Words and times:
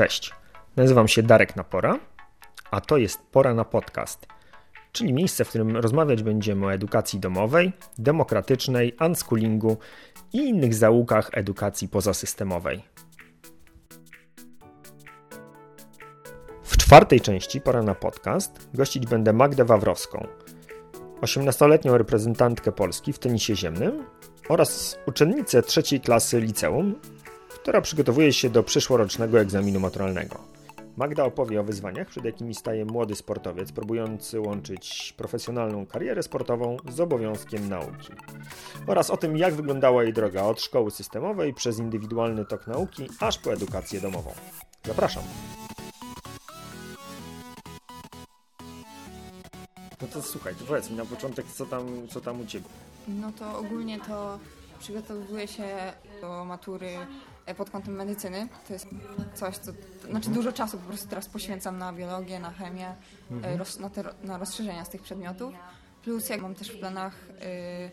Cześć, 0.00 0.34
nazywam 0.76 1.08
się 1.08 1.22
Darek 1.22 1.56
Napora, 1.56 1.98
a 2.70 2.80
to 2.80 2.96
jest 2.96 3.18
Pora 3.32 3.54
na 3.54 3.64
Podcast, 3.64 4.26
czyli 4.92 5.12
miejsce, 5.12 5.44
w 5.44 5.48
którym 5.48 5.76
rozmawiać 5.76 6.22
będziemy 6.22 6.66
o 6.66 6.72
edukacji 6.72 7.20
domowej, 7.20 7.72
demokratycznej, 7.98 8.96
unschoolingu 9.06 9.76
i 10.32 10.38
innych 10.38 10.74
zaułkach 10.74 11.30
edukacji 11.32 11.88
pozasystemowej. 11.88 12.82
W 16.62 16.76
czwartej 16.76 17.20
części 17.20 17.60
Pora 17.60 17.82
na 17.82 17.94
Podcast 17.94 18.68
gościć 18.74 19.06
będę 19.06 19.32
Magdę 19.32 19.64
Wawrowską, 19.64 20.26
18-letnią 21.20 21.96
reprezentantkę 21.96 22.72
Polski 22.72 23.12
w 23.12 23.18
tenisie 23.18 23.56
ziemnym 23.56 24.04
oraz 24.48 24.98
uczennicę 25.06 25.62
trzeciej 25.62 26.00
klasy 26.00 26.40
liceum, 26.40 26.94
która 27.62 27.80
przygotowuje 27.80 28.32
się 28.32 28.50
do 28.50 28.62
przyszłorocznego 28.62 29.40
egzaminu 29.40 29.80
maturalnego. 29.80 30.36
Magda 30.96 31.24
opowie 31.24 31.60
o 31.60 31.64
wyzwaniach, 31.64 32.08
przed 32.08 32.24
jakimi 32.24 32.54
staje 32.54 32.84
młody 32.84 33.14
sportowiec 33.16 33.72
próbujący 33.72 34.40
łączyć 34.40 35.14
profesjonalną 35.16 35.86
karierę 35.86 36.22
sportową 36.22 36.76
z 36.88 37.00
obowiązkiem 37.00 37.68
nauki. 37.68 38.12
Oraz 38.86 39.10
o 39.10 39.16
tym, 39.16 39.36
jak 39.36 39.54
wyglądała 39.54 40.02
jej 40.02 40.12
droga 40.12 40.42
od 40.42 40.60
szkoły 40.60 40.90
systemowej 40.90 41.54
przez 41.54 41.78
indywidualny 41.78 42.44
tok 42.44 42.66
nauki, 42.66 43.08
aż 43.20 43.38
po 43.38 43.52
edukację 43.52 44.00
domową. 44.00 44.32
Zapraszam. 44.86 45.22
No 50.02 50.08
to 50.12 50.22
słuchaj, 50.22 50.54
to 50.54 50.64
powiedz 50.64 50.90
mi 50.90 50.96
na 50.96 51.04
początek, 51.04 51.46
co 51.46 51.66
tam, 51.66 52.08
co 52.08 52.20
tam 52.20 52.40
u 52.40 52.46
Ciebie? 52.46 52.66
No 53.08 53.32
to 53.38 53.58
ogólnie 53.58 54.00
to 54.00 54.38
przygotowuję 54.80 55.48
się 55.48 55.92
do 56.20 56.44
matury 56.44 56.88
pod 57.54 57.70
kątem 57.70 57.94
medycyny. 57.94 58.48
To 58.68 58.72
jest 58.72 58.86
coś, 59.34 59.56
co. 59.56 59.72
Znaczy 60.10 60.30
dużo 60.30 60.52
czasu 60.52 60.78
po 60.78 60.86
prostu 60.88 61.08
teraz 61.08 61.28
poświęcam 61.28 61.78
na 61.78 61.92
biologię, 61.92 62.40
na 62.40 62.50
chemię, 62.50 62.94
e, 63.42 63.56
roz, 63.56 63.78
na, 63.78 63.90
te, 63.90 64.04
na 64.22 64.38
rozszerzenia 64.38 64.84
z 64.84 64.88
tych 64.88 65.02
przedmiotów. 65.02 65.54
Plus 66.02 66.28
jak 66.28 66.42
mam 66.42 66.54
też 66.54 66.70
w 66.70 66.78
planach 66.78 67.14
y, 67.30 67.90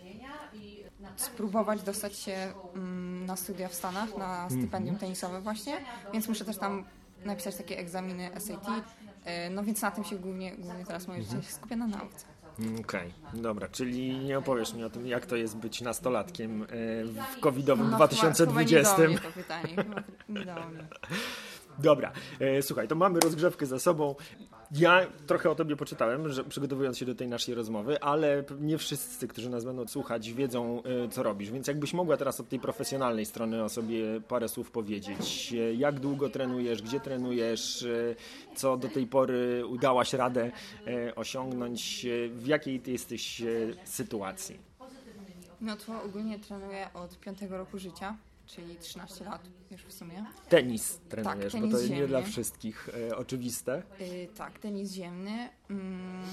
spróbować 1.15 1.81
dostać 1.83 2.19
się 2.19 2.53
mm, 2.75 3.25
na 3.25 3.35
studia 3.35 3.67
w 3.67 3.73
Stanach, 3.73 4.17
na 4.17 4.49
stypendium 4.49 4.95
tenisowe 4.95 5.41
właśnie, 5.41 5.77
więc 6.13 6.27
muszę 6.27 6.45
też 6.45 6.57
tam 6.57 6.85
napisać 7.25 7.55
takie 7.55 7.79
egzaminy 7.79 8.29
SAT. 8.39 8.67
Y, 8.67 9.49
no 9.49 9.63
więc 9.63 9.81
na 9.81 9.91
tym 9.91 10.03
się 10.03 10.15
głównie, 10.15 10.55
głównie 10.55 10.85
teraz 10.85 11.07
moje 11.07 11.23
życie 11.23 11.51
skupia 11.51 11.75
na 11.75 11.87
nauce. 11.87 12.25
Okej, 12.79 13.13
dobra, 13.33 13.67
czyli 13.67 14.17
nie 14.17 14.37
opowiesz 14.37 14.73
mi 14.73 14.83
o 14.83 14.89
tym, 14.89 15.07
jak 15.07 15.25
to 15.25 15.35
jest 15.35 15.57
być 15.57 15.81
nastolatkiem 15.81 16.63
e, 16.63 16.65
w 17.05 17.39
covidowym 17.39 17.89
No, 17.89 17.95
2020. 17.95 18.95
Chyba, 18.95 19.07
chyba 19.07 19.13
nie 19.13 19.19
to 19.19 19.31
pytanie, 19.31 19.75
chyba 19.75 20.03
nie 20.29 20.45
do 20.45 20.67
mnie. 20.67 20.87
Dobra, 21.79 22.11
e, 22.39 22.61
słuchaj, 22.61 22.87
to 22.87 22.95
mamy 22.95 23.19
rozgrzewkę 23.19 23.65
za 23.65 23.79
sobą. 23.79 24.15
Ja 24.71 25.01
trochę 25.27 25.49
o 25.49 25.55
tobie 25.55 25.75
poczytałem, 25.75 26.29
że 26.29 26.43
przygotowując 26.43 26.97
się 26.97 27.05
do 27.05 27.15
tej 27.15 27.27
naszej 27.27 27.55
rozmowy, 27.55 28.01
ale 28.01 28.43
nie 28.59 28.77
wszyscy, 28.77 29.27
którzy 29.27 29.49
nas 29.49 29.65
będą 29.65 29.87
słuchać, 29.87 30.33
wiedzą, 30.33 30.83
e, 30.83 31.09
co 31.09 31.23
robisz. 31.23 31.51
Więc 31.51 31.67
jakbyś 31.67 31.93
mogła 31.93 32.17
teraz 32.17 32.39
od 32.39 32.49
tej 32.49 32.59
profesjonalnej 32.59 33.25
strony 33.25 33.63
o 33.63 33.69
sobie 33.69 34.21
parę 34.21 34.49
słów 34.49 34.71
powiedzieć. 34.71 35.53
E, 35.53 35.73
Jak 35.73 35.99
długo 35.99 36.29
trenujesz, 36.29 36.81
gdzie 36.81 36.99
trenujesz, 36.99 37.83
e, 37.83 38.15
co 38.55 38.77
do 38.77 38.87
tej 38.87 39.07
pory 39.07 39.63
udałaś 39.67 40.13
radę 40.13 40.51
osiągnąć, 41.15 42.05
w 42.31 42.47
jakiej 42.47 42.79
ty 42.79 42.91
jesteś 42.91 43.41
sytuacji? 43.83 44.59
No 45.61 45.75
to 45.75 46.03
ogólnie 46.03 46.39
trenuję 46.39 46.89
od 46.93 47.19
5 47.19 47.41
roku 47.57 47.79
życia, 47.79 48.17
czyli 48.47 48.75
13 48.75 49.25
lat 49.25 49.41
już 49.71 49.81
w 49.81 49.93
sumie. 49.93 50.25
Tenis 50.49 50.99
trenujesz, 51.09 51.53
Tak, 51.53 51.61
bo 51.61 51.67
tenis 51.67 51.75
to 51.75 51.81
nie 51.81 51.87
ziemny. 51.87 52.07
dla 52.07 52.21
wszystkich 52.21 52.89
e, 53.09 53.17
oczywiste. 53.17 53.83
Yy, 53.99 54.27
tak, 54.27 54.59
tenis 54.59 54.91
ziemny. 54.91 55.49
Mm. 55.69 56.23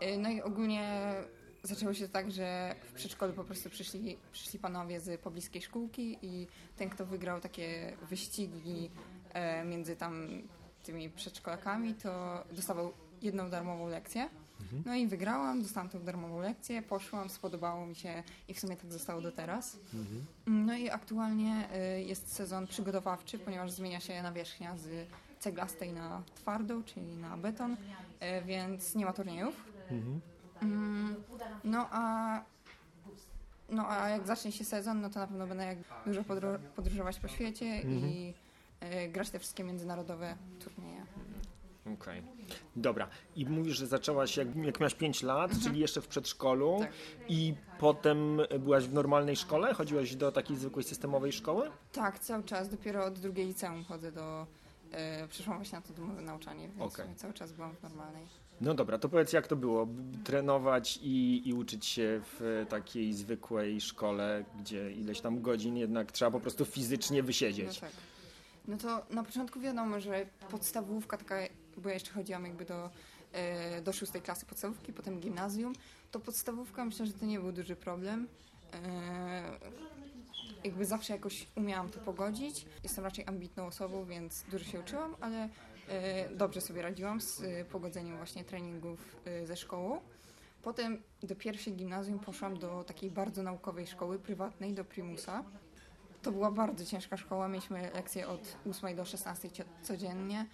Yy, 0.00 0.18
no 0.18 0.30
i 0.30 0.42
ogólnie 0.42 1.14
zaczęło 1.62 1.94
się 1.94 2.08
tak, 2.08 2.30
że 2.30 2.74
w 2.82 2.92
przedszkolu 2.92 3.32
po 3.32 3.44
prostu 3.44 3.70
przyszli, 3.70 4.16
przyszli 4.32 4.58
panowie 4.58 5.00
z 5.00 5.20
pobliskiej 5.20 5.62
szkółki 5.62 6.18
i 6.22 6.46
ten, 6.76 6.90
kto 6.90 7.06
wygrał 7.06 7.40
takie 7.40 7.96
wyścigi 8.08 8.90
e, 9.32 9.64
między 9.64 9.96
tam 9.96 10.42
tymi 10.82 11.10
przedszkolakami, 11.10 11.94
to 11.94 12.44
dostawał 12.52 12.92
jedną 13.24 13.50
darmową 13.50 13.88
lekcję. 13.88 14.28
No 14.86 14.94
i 14.94 15.06
wygrałam, 15.06 15.62
dostałam 15.62 15.88
tą 15.88 16.02
darmową 16.04 16.40
lekcję, 16.40 16.82
poszłam, 16.82 17.28
spodobało 17.30 17.86
mi 17.86 17.94
się 17.94 18.22
i 18.48 18.54
w 18.54 18.60
sumie 18.60 18.76
tak 18.76 18.92
zostało 18.92 19.20
do 19.20 19.32
teraz. 19.32 19.76
No 20.46 20.74
i 20.76 20.90
aktualnie 20.90 21.68
y, 21.96 22.02
jest 22.02 22.32
sezon 22.34 22.66
przygotowawczy, 22.66 23.38
ponieważ 23.38 23.70
zmienia 23.70 24.00
się 24.00 24.22
nawierzchnia 24.22 24.76
z 24.76 24.88
ceglastej 25.38 25.92
na 25.92 26.22
twardą, 26.34 26.82
czyli 26.82 27.16
na 27.16 27.36
beton, 27.36 27.72
y, 27.72 27.76
więc 28.46 28.94
nie 28.94 29.04
ma 29.04 29.12
turniejów. 29.12 29.64
Mm, 30.62 31.14
No 31.64 31.88
a, 31.90 32.42
no 33.70 33.88
a 33.90 34.08
jak 34.08 34.26
zacznie 34.26 34.52
się 34.52 34.64
sezon, 34.64 35.00
no 35.00 35.10
to 35.10 35.20
na 35.20 35.26
pewno 35.26 35.46
będę 35.46 35.64
jak 35.64 35.78
dużo 36.06 36.22
podróżować 36.76 37.20
po 37.20 37.28
świecie 37.28 37.80
i 37.80 38.34
y, 39.04 39.08
grać 39.08 39.30
te 39.30 39.38
wszystkie 39.38 39.64
międzynarodowe 39.64 40.36
turnieje. 40.64 41.03
Okej. 41.94 42.22
Dobra. 42.76 43.08
I 43.36 43.46
mówisz, 43.46 43.76
że 43.76 43.86
zaczęłaś 43.86 44.36
jak, 44.36 44.56
jak 44.56 44.80
miałaś 44.80 44.94
5 44.94 45.22
lat, 45.22 45.50
czyli 45.62 45.80
jeszcze 45.80 46.00
w 46.00 46.08
przedszkolu 46.08 46.72
Mhm. 46.72 46.92
Tak. 46.92 47.30
i 47.30 47.54
potem 47.78 48.40
byłaś 48.60 48.84
w 48.84 48.92
normalnej 48.92 49.36
szkole? 49.36 49.74
Chodziłaś 49.74 50.16
do 50.16 50.32
takiej 50.32 50.56
zwykłej 50.56 50.84
systemowej 50.84 51.32
szkoły? 51.32 51.70
Tak, 51.92 52.18
cały 52.18 52.42
czas, 52.44 52.68
dopiero 52.68 53.04
od 53.04 53.18
drugiej 53.18 53.46
liceum 53.46 53.84
chodzę 53.84 54.12
do... 54.12 54.46
Y, 55.24 55.28
przyszłam 55.28 55.56
właśnie 55.56 55.78
na 55.78 55.82
to 55.82 55.92
domowe 55.94 56.22
nauczanie, 56.22 56.68
więc 56.68 56.82
Okej. 56.94 57.14
cały 57.16 57.34
czas 57.34 57.52
byłam 57.52 57.76
w 57.76 57.82
normalnej. 57.82 58.26
No 58.60 58.74
dobra, 58.74 58.98
to 58.98 59.08
powiedz 59.08 59.32
jak 59.32 59.46
to 59.46 59.56
było? 59.56 59.86
B- 59.86 60.02
Trenować 60.24 60.98
i, 61.02 61.42
i 61.48 61.52
uczyć 61.54 61.86
się 61.86 62.20
w 62.22 62.66
takiej 62.68 63.12
zwykłej 63.12 63.80
szkole, 63.80 64.44
gdzie 64.60 64.92
ileś 64.92 65.20
tam 65.20 65.42
godzin 65.42 65.76
jednak 65.76 66.12
trzeba 66.12 66.30
po 66.30 66.40
prostu 66.40 66.64
fizycznie 66.64 67.20
No 67.22 67.26
wysiedzieć. 67.26 67.78
tak. 67.80 67.90
No 68.68 68.76
to 68.76 69.06
na 69.10 69.22
początku 69.24 69.60
wiadomo, 69.60 70.00
że 70.00 70.26
podstawówka 70.50 71.16
taka, 71.16 71.34
bo 71.84 71.88
ja 71.88 71.94
jeszcze 71.94 72.12
chodziłam 72.12 72.44
jakby 72.44 72.64
do, 72.64 72.90
e, 73.32 73.82
do 73.82 73.92
szóstej 73.92 74.22
klasy 74.22 74.46
podstawówki, 74.46 74.92
potem 74.92 75.20
gimnazjum, 75.20 75.72
to 76.10 76.20
podstawówka 76.20 76.84
myślę, 76.84 77.06
że 77.06 77.12
to 77.12 77.26
nie 77.26 77.40
był 77.40 77.52
duży 77.52 77.76
problem. 77.76 78.28
E, 78.72 79.58
jakby 80.64 80.84
zawsze 80.84 81.12
jakoś 81.12 81.46
umiałam 81.56 81.88
to 81.90 82.00
pogodzić. 82.00 82.66
Jestem 82.82 83.04
raczej 83.04 83.24
ambitną 83.26 83.66
osobą, 83.66 84.04
więc 84.04 84.44
dużo 84.50 84.64
się 84.64 84.80
uczyłam, 84.80 85.16
ale 85.20 85.48
e, 85.88 86.28
dobrze 86.28 86.60
sobie 86.60 86.82
radziłam 86.82 87.20
z 87.20 87.42
pogodzeniem 87.68 88.16
właśnie 88.16 88.44
treningów 88.44 89.16
ze 89.44 89.56
szkołą. 89.56 90.00
Potem 90.62 91.02
do 91.22 91.36
pierwszej 91.36 91.72
gimnazjum 91.72 92.18
poszłam 92.18 92.58
do 92.58 92.84
takiej 92.84 93.10
bardzo 93.10 93.42
naukowej 93.42 93.86
szkoły 93.86 94.18
prywatnej, 94.18 94.72
do 94.72 94.84
Primusa. 94.84 95.44
To 96.22 96.32
była 96.32 96.50
bardzo 96.50 96.84
ciężka 96.84 97.16
szkoła. 97.16 97.48
Mieliśmy 97.48 97.90
lekcje 97.94 98.28
od 98.28 98.56
8 98.70 98.96
do 98.96 99.04
16 99.04 99.48
cio- 99.48 99.64
codziennie. 99.82 100.46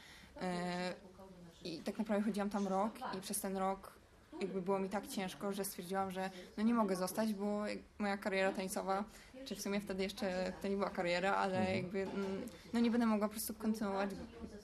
I 1.65 1.79
tak 1.79 1.99
naprawdę 1.99 2.25
chodziłam 2.25 2.51
tam 2.51 2.69
rok 2.69 2.93
i 3.19 3.21
przez 3.21 3.41
ten 3.41 3.57
rok 3.57 4.01
jakby 4.41 4.63
było 4.63 4.79
mi 4.79 4.89
tak 4.89 5.07
ciężko, 5.07 5.53
że 5.53 5.65
stwierdziłam, 5.65 6.11
że 6.11 6.31
no 6.57 6.63
nie 6.63 6.75
mogę 6.75 6.97
zostać, 6.97 7.35
bo 7.35 7.63
moja 7.99 8.17
kariera 8.17 8.53
tenisowa, 8.53 9.05
czy 9.45 9.55
w 9.55 9.61
sumie 9.61 9.81
wtedy 9.81 10.03
jeszcze 10.03 10.53
to 10.63 10.69
nie 10.69 10.77
była 10.77 10.91
kariera, 10.91 11.35
ale 11.35 11.77
jakby 11.77 12.03
mm, 12.03 12.43
no 12.73 12.81
nie 12.81 12.91
będę 12.91 13.07
mogła 13.07 13.29
po 13.29 13.33
prostu 13.33 13.55
kontynuować, 13.55 14.11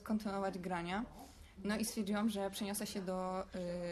kontynuować 0.03 0.59
grania. 0.59 1.05
No 1.63 1.77
i 1.77 1.85
stwierdziłam, 1.85 2.29
że 2.29 2.49
przeniosę 2.49 2.87
się 2.87 3.01
do 3.01 3.43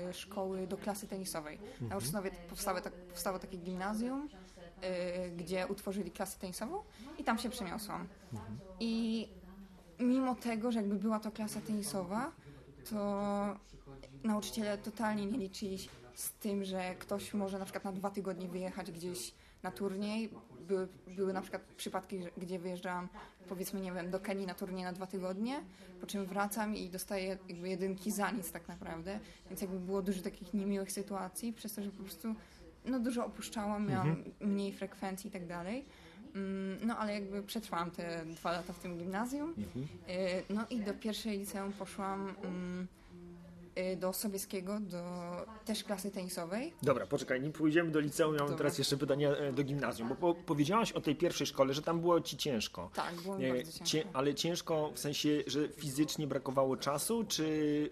y, 0.09 0.13
szkoły, 0.13 0.67
do 0.67 0.77
klasy 0.77 1.07
tenisowej. 1.07 1.59
Na 1.81 1.97
Ucznowie 1.97 2.31
powstało, 2.49 2.81
tak, 2.81 2.93
powstało 2.93 3.39
takie 3.39 3.57
gimnazjum, 3.57 4.29
y, 5.27 5.31
gdzie 5.31 5.67
utworzyli 5.67 6.11
klasę 6.11 6.39
tenisową 6.39 6.83
i 7.17 7.23
tam 7.23 7.37
się 7.37 7.49
przeniosłam. 7.49 8.07
I 8.79 9.27
mimo 9.99 10.35
tego, 10.35 10.71
że 10.71 10.79
jakby 10.79 10.95
była 10.95 11.19
to 11.19 11.31
klasa 11.31 11.61
tenisowa, 11.61 12.31
to 12.89 13.25
nauczyciele 14.23 14.77
totalnie 14.77 15.25
nie 15.25 15.37
liczyli 15.37 15.77
z 16.13 16.31
tym, 16.31 16.63
że 16.63 16.95
ktoś 16.95 17.33
może 17.33 17.59
na 17.59 17.65
przykład 17.65 17.83
na 17.83 17.91
dwa 17.91 18.09
tygodnie 18.09 18.47
wyjechać 18.47 18.91
gdzieś 18.91 19.33
na 19.63 19.71
turniej. 19.71 20.29
Były, 20.67 20.87
były 21.07 21.33
na 21.33 21.41
przykład 21.41 21.61
przypadki, 21.77 22.19
gdzie 22.37 22.59
wyjeżdżałam 22.59 23.09
powiedzmy, 23.49 23.79
nie 23.79 23.91
wiem, 23.91 24.11
do 24.11 24.19
Kenii 24.19 24.45
na 24.45 24.53
turniej 24.53 24.83
na 24.83 24.93
dwa 24.93 25.07
tygodnie, 25.07 25.63
po 26.01 26.07
czym 26.07 26.25
wracam 26.25 26.75
i 26.75 26.89
dostaję 26.89 27.37
jakby 27.49 27.69
jedynki 27.69 28.11
za 28.11 28.31
nic 28.31 28.51
tak 28.51 28.67
naprawdę. 28.67 29.19
Więc 29.49 29.61
jakby 29.61 29.79
było 29.79 30.01
dużo 30.01 30.21
takich 30.21 30.53
niemiłych 30.53 30.91
sytuacji, 30.91 31.53
przez 31.53 31.73
to, 31.73 31.83
że 31.83 31.91
po 31.91 32.03
prostu 32.03 32.35
no, 32.85 32.99
dużo 32.99 33.25
opuszczałam, 33.25 33.89
miałam 33.89 34.23
mniej 34.39 34.73
frekwencji 34.73 35.27
i 35.27 35.31
tak 35.31 35.47
dalej. 35.47 35.85
Mm, 36.35 36.77
No 36.87 36.97
ale 36.97 37.13
jakby 37.13 37.43
przetrwałam 37.43 37.91
te 37.91 38.25
dwa 38.25 38.51
lata 38.51 38.73
w 38.73 38.79
tym 38.79 38.97
gimnazjum. 38.97 39.53
Y, 40.09 40.53
No 40.53 40.65
i 40.69 40.79
do 40.79 40.93
pierwszej 40.93 41.37
liceum 41.39 41.73
poszłam 41.73 42.35
mm, 42.43 42.87
y, 43.93 43.97
do 43.97 44.13
Sobieskiego, 44.13 44.79
do 44.79 45.01
też 45.65 45.83
klasy 45.83 46.11
tenisowej. 46.11 46.73
Dobra, 46.83 47.05
poczekaj, 47.07 47.41
nim 47.41 47.51
pójdziemy 47.51 47.91
do 47.91 47.99
liceum, 47.99 48.33
ja 48.33 48.39
mam 48.39 48.47
Dobra. 48.47 48.57
teraz 48.57 48.77
jeszcze 48.77 48.97
pytanie 48.97 49.29
e, 49.29 49.53
do 49.53 49.63
gimnazjum, 49.63 50.09
bo 50.09 50.15
po, 50.15 50.35
powiedziałaś 50.35 50.91
o 50.91 51.01
tej 51.01 51.15
pierwszej 51.15 51.47
szkole, 51.47 51.73
że 51.73 51.81
tam 51.81 51.99
było 52.01 52.21
ci 52.21 52.37
ciężko. 52.37 52.89
Tak, 52.93 53.15
było 53.15 53.37
mi 53.37 53.45
E, 53.45 53.53
bardzo 53.55 53.83
ciężko. 53.83 54.09
ale 54.13 54.35
ciężko 54.35 54.91
w 54.93 54.99
sensie, 54.99 55.29
że 55.47 55.67
fizycznie 55.69 56.27
brakowało 56.27 56.77
czasu, 56.77 57.23
czy 57.27 57.43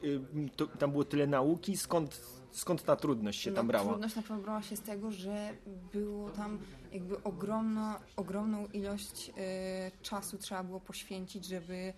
y, 0.03 0.19
to, 0.55 0.67
tam 0.67 0.91
było 0.91 1.03
tyle 1.05 1.27
nauki? 1.27 1.77
Skąd, 1.77 2.21
skąd 2.53 2.83
ta 2.83 2.95
trudność 2.95 3.41
się 3.41 3.51
tam 3.51 3.65
no, 3.65 3.71
brała? 3.71 3.89
Trudność 3.89 4.15
na 4.15 4.21
pewno 4.21 4.37
brała 4.37 4.61
się 4.61 4.75
z 4.75 4.81
tego, 4.81 5.11
że 5.11 5.53
było 5.93 6.29
tam 6.29 6.59
jakby 6.91 7.23
ogromna, 7.23 7.99
ogromną 8.15 8.67
ilość 8.67 9.31
e, 9.37 9.91
czasu 10.01 10.37
trzeba 10.37 10.63
było 10.63 10.79
poświęcić, 10.79 11.45
żeby, 11.45 11.93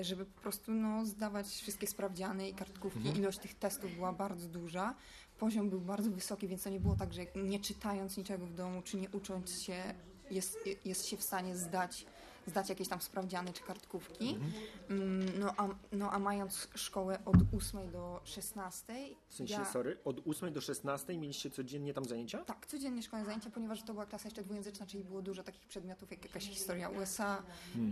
żeby 0.00 0.24
po 0.24 0.40
prostu 0.40 0.72
no, 0.72 1.06
zdawać 1.06 1.46
wszystkie 1.46 1.86
sprawdziany 1.86 2.48
i 2.48 2.54
kartkówki. 2.54 2.98
Mhm. 2.98 3.16
Ilość 3.16 3.38
tych 3.38 3.54
testów 3.54 3.94
była 3.94 4.12
bardzo 4.12 4.48
duża. 4.48 4.94
Poziom 5.38 5.70
był 5.70 5.80
bardzo 5.80 6.10
wysoki, 6.10 6.48
więc 6.48 6.62
to 6.62 6.70
nie 6.70 6.80
było 6.80 6.96
tak, 6.96 7.12
że 7.12 7.26
nie 7.36 7.60
czytając 7.60 8.16
niczego 8.16 8.46
w 8.46 8.54
domu, 8.54 8.82
czy 8.82 8.96
nie 8.96 9.10
ucząc 9.10 9.62
się, 9.62 9.94
jest, 10.30 10.58
jest 10.84 11.06
się 11.06 11.16
w 11.16 11.22
stanie 11.22 11.56
zdać, 11.56 12.06
zdać 12.46 12.68
jakieś 12.68 12.88
tam 12.88 13.00
sprawdziany 13.00 13.52
czy 13.52 13.62
kartkówki. 13.62 14.28
Mhm. 14.34 14.52
Mm, 14.90 15.38
No, 15.38 15.54
a, 15.56 15.68
no 15.92 16.10
a 16.12 16.18
mając 16.18 16.68
szkołę 16.74 17.18
od 17.24 17.36
8 17.56 17.90
do 17.90 18.20
16, 18.24 18.94
W 19.28 19.34
sensie, 19.34 19.54
ja, 19.54 19.64
sorry, 19.64 19.98
od 20.04 20.28
8 20.28 20.52
do 20.52 20.60
16 20.60 21.18
mieliście 21.18 21.50
codziennie 21.50 21.94
tam 21.94 22.04
zajęcia? 22.04 22.44
tak, 22.44 22.66
codziennie 22.66 23.02
szkolne 23.02 23.24
zajęcia, 23.26 23.50
ponieważ 23.50 23.82
to 23.82 23.92
była 23.92 24.06
klasa 24.06 24.24
jeszcze 24.28 24.42
dwujęzyczna, 24.42 24.86
czyli 24.86 25.04
było 25.04 25.22
dużo 25.22 25.42
takich 25.42 25.66
przedmiotów 25.68 26.10
jak 26.10 26.24
jakaś 26.24 26.48
historia 26.48 26.88
USA, 26.88 27.42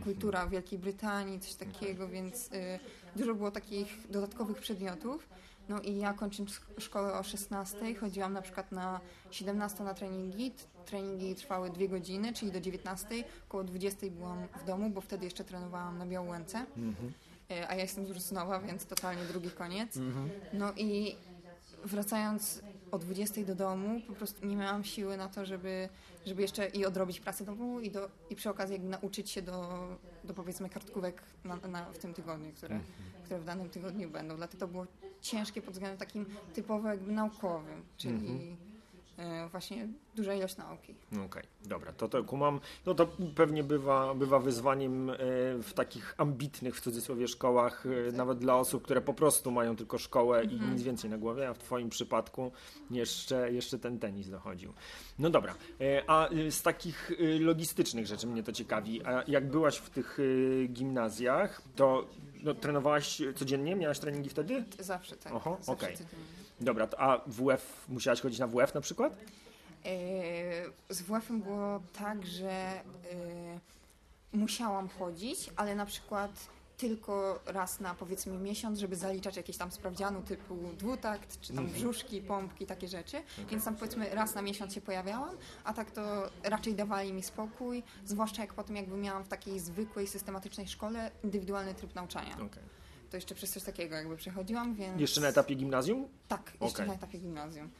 kultura 0.05 0.47
Wielkiej 0.47 0.79
Brytanii, 0.79 1.41
coś 1.41 1.55
takiego, 1.55 2.09
więc 2.09 2.47
y, 2.53 2.79
dużo 3.17 3.35
było 3.35 3.51
takich 3.51 4.11
dodatkowych 4.11 4.59
przedmiotów. 4.61 5.29
No 5.69 5.81
i 5.81 5.97
ja 5.99 6.13
kończąc 6.15 6.51
sz- 6.51 6.83
szkołę 6.85 7.13
o 7.19 7.23
16, 7.23 7.95
chodziłam 7.95 8.33
na 8.33 8.43
przykład 8.43 8.73
na 8.73 9.01
17 9.31 9.85
na 9.85 9.95
treningi. 9.95 10.53
Treningi 10.87 11.35
trwały 11.35 11.71
dwie 11.71 11.89
godziny, 11.89 12.33
czyli 12.33 12.53
do 12.53 12.61
19. 12.61 13.25
Około 13.49 13.65
20 13.65 14.07
byłam 14.11 14.49
w 14.63 14.65
domu, 14.65 14.91
bo 14.91 15.01
wtedy 15.01 15.25
jeszcze 15.25 15.45
trenowałam 15.45 15.99
na 15.99 16.07
Białołęce. 16.07 16.67
Y, 17.51 17.69
A 17.69 17.75
ja 17.75 17.83
jestem 17.83 18.07
z 18.07 18.11
Ursynowa, 18.11 18.61
więc 18.61 18.87
totalnie 18.87 19.25
drugi 19.25 19.51
koniec. 19.51 19.97
No 20.53 20.73
i 20.77 21.17
wracając 21.85 22.63
o 22.91 22.99
20 22.99 23.43
do 23.45 23.55
domu, 23.55 24.01
po 24.07 24.13
prostu 24.13 24.47
nie 24.47 24.57
miałam 24.57 24.85
siły 24.85 25.17
na 25.17 25.29
to, 25.29 25.47
żeby, 25.47 25.89
żeby 26.27 26.43
jeszcze 26.43 26.67
i 26.69 26.87
odrobić 26.87 27.21
pracę 27.21 27.45
domową 27.45 27.81
i, 27.81 27.91
do, 27.91 28.09
i 28.31 28.37
przy 28.37 28.51
okazji 28.51 28.73
jakby 28.73 28.89
nauczyć 28.89 29.31
się 29.31 29.43
do, 29.43 29.87
do 30.25 30.35
powiedzmy 30.35 30.69
kartkówek 30.69 31.23
na, 31.45 31.57
na, 31.57 31.85
w 31.93 31.99
tym 31.99 32.15
tygodniu, 32.15 32.53
które, 32.53 32.81
które 33.25 33.41
w 33.41 33.45
danym 33.45 33.71
tygodniu 33.71 34.11
będą. 34.11 34.37
Dlatego 34.37 34.61
to 34.67 34.69
było 34.73 34.87
ciężkie 35.23 35.63
pod 35.63 35.75
względem 35.75 35.99
takim 35.99 36.27
typowo 36.55 36.89
jakby 36.89 37.13
naukowym, 37.13 37.83
czyli 37.97 38.57
e, 39.19 39.49
właśnie 39.49 39.89
duża 40.17 40.35
ilość 40.35 40.57
nauki. 40.57 40.95
No 41.13 41.25
Okej, 41.25 41.43
dobra, 41.65 41.93
to 41.93 42.09
to 42.09 42.25
kumam. 42.25 42.61
No 42.87 42.95
to 42.95 43.07
pewnie 43.35 43.65
bywa, 43.65 44.15
bywa 44.15 44.39
wyzwaniem 44.39 45.11
e, 45.11 45.15
w 45.63 45.73
takich 45.75 46.15
ambitnych, 46.19 46.77
w 46.77 46.81
cudzysłowie, 46.81 47.29
szkołach, 47.29 47.85
e, 48.09 48.13
nawet 48.13 48.39
dla 48.39 48.57
osób, 48.57 48.83
które 48.83 49.01
po 49.01 49.15
prostu 49.15 49.51
mają 49.51 49.77
tylko 49.77 49.99
szkołę 49.99 50.45
i 50.45 50.61
nic 50.61 50.83
więcej 50.83 51.11
na 51.11 51.19
głowie, 51.19 51.49
a 51.49 51.55
w 51.55 51.59
Twoim 51.59 51.91
przypadku 51.91 52.53
jeszcze, 52.91 53.53
jeszcze 53.53 53.79
ten 53.79 53.99
tenis 53.99 54.29
dochodził. 54.29 54.73
No 55.19 55.31
dobra, 55.31 55.55
a 56.07 56.29
z 56.51 56.63
takich 56.63 57.13
logistycznych 57.41 58.07
rzeczy 58.07 58.27
mnie 58.27 58.43
to 58.43 58.53
ciekawi, 58.53 59.05
a 59.05 59.23
jak 59.27 59.51
byłaś 59.51 59.77
w 59.77 59.91
tych 59.91 60.19
gimnazjach, 60.69 61.63
to 61.77 62.09
no, 62.43 62.55
trenowałaś 62.55 63.23
codziennie? 63.37 63.77
Miałaś 63.77 63.99
treningi 63.99 64.31
wtedy? 64.31 64.65
Zawsze 64.79 65.17
tak. 65.17 65.33
Oho, 65.35 65.57
zawsze 65.61 65.73
okej. 65.73 65.97
codziennie. 65.97 66.25
Dobra, 66.61 66.87
to- 66.87 67.01
a 67.01 67.21
WF, 67.27 67.85
musiałaś 67.89 68.21
chodzić 68.21 68.39
na 68.39 68.47
WF 68.47 68.75
na 68.75 68.81
przykład? 68.81 69.13
E, 69.85 69.95
Z 70.95 71.03
WF-em 71.03 71.41
było 71.43 71.81
tak, 71.99 72.27
że 72.27 72.51
e, 72.51 72.83
musiałam 74.33 74.89
chodzić, 74.89 75.51
ale 75.57 75.75
na 75.75 75.87
przykład 75.87 76.31
tylko 76.83 77.41
raz 77.47 77.81
na 77.81 77.95
powiedzmy 77.95 78.39
miesiąc, 78.39 78.79
żeby 78.79 78.97
zaliczać 78.97 79.37
jakieś 79.37 79.57
tam 79.57 79.73
sprawdzianu 79.73 80.23
typu 80.23 80.55
dwutakt, 80.79 81.41
czy 81.41 81.53
tam 81.53 81.67
brzuszki, 81.67 82.23
pompki, 82.23 82.67
takie 82.67 82.89
rzeczy. 82.89 83.23
Więc 83.51 83.65
tam 83.65 83.77
powiedzmy 83.77 84.15
raz 84.15 84.35
na 84.35 84.43
miesiąc 84.43 84.75
się 84.75 84.81
pojawiałam, 84.81 85.37
a 85.65 85.73
tak 85.73 85.91
to 85.91 86.31
raczej 86.43 86.75
dawali 86.75 87.13
mi 87.13 87.23
spokój, 87.23 87.83
zwłaszcza 88.05 88.43
jak 88.43 88.55
potem 88.55 88.77
jakby 88.77 88.97
miałam 88.97 89.25
w 89.25 89.29
takiej 89.29 89.61
zwykłej, 89.61 90.07
systematycznej 90.07 90.69
szkole 90.69 91.11
indywidualny 91.25 91.75
tryb 91.75 91.95
nauczania. 91.95 92.35
Okej. 92.35 92.63
To 93.11 93.17
jeszcze 93.17 93.35
przez 93.35 93.51
coś 93.51 93.63
takiego 93.63 93.97
jakby 93.97 94.17
przechodziłam, 94.17 94.75
więc... 94.75 95.01
Jeszcze 95.01 95.21
na 95.21 95.29
etapie 95.29 95.55
gimnazjum? 95.55 96.09
Tak, 96.29 96.53
jeszcze 96.61 96.77
Okej. 96.77 96.89
na 96.89 96.95
etapie 96.95 97.19
gimnazjum. 97.19 97.71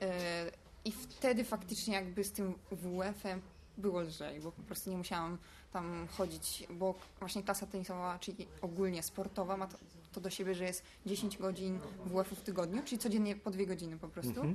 E, 0.00 0.50
I 0.84 0.92
wtedy 0.92 1.44
faktycznie 1.44 1.94
jakby 1.94 2.24
z 2.24 2.32
tym 2.32 2.54
WF-em 2.70 3.40
było 3.78 4.00
lżej, 4.00 4.40
bo 4.40 4.52
po 4.52 4.62
prostu 4.62 4.90
nie 4.90 4.96
musiałam 4.96 5.38
tam 5.72 6.08
chodzić, 6.16 6.66
bo 6.70 6.94
właśnie 7.18 7.42
klasa 7.42 7.66
tenisowa, 7.66 8.18
czyli 8.18 8.46
ogólnie 8.62 9.02
sportowa 9.02 9.56
ma 9.56 9.66
to, 9.66 9.78
to 10.12 10.20
do 10.20 10.30
siebie, 10.30 10.54
że 10.54 10.64
jest 10.64 10.82
10 11.06 11.38
godzin 11.38 11.80
WF-u 12.06 12.34
w 12.36 12.40
tygodniu, 12.40 12.82
czyli 12.84 12.98
codziennie 12.98 13.36
po 13.36 13.50
dwie 13.50 13.66
godziny 13.66 13.98
po 13.98 14.08
prostu. 14.08 14.40
Mhm. 14.40 14.54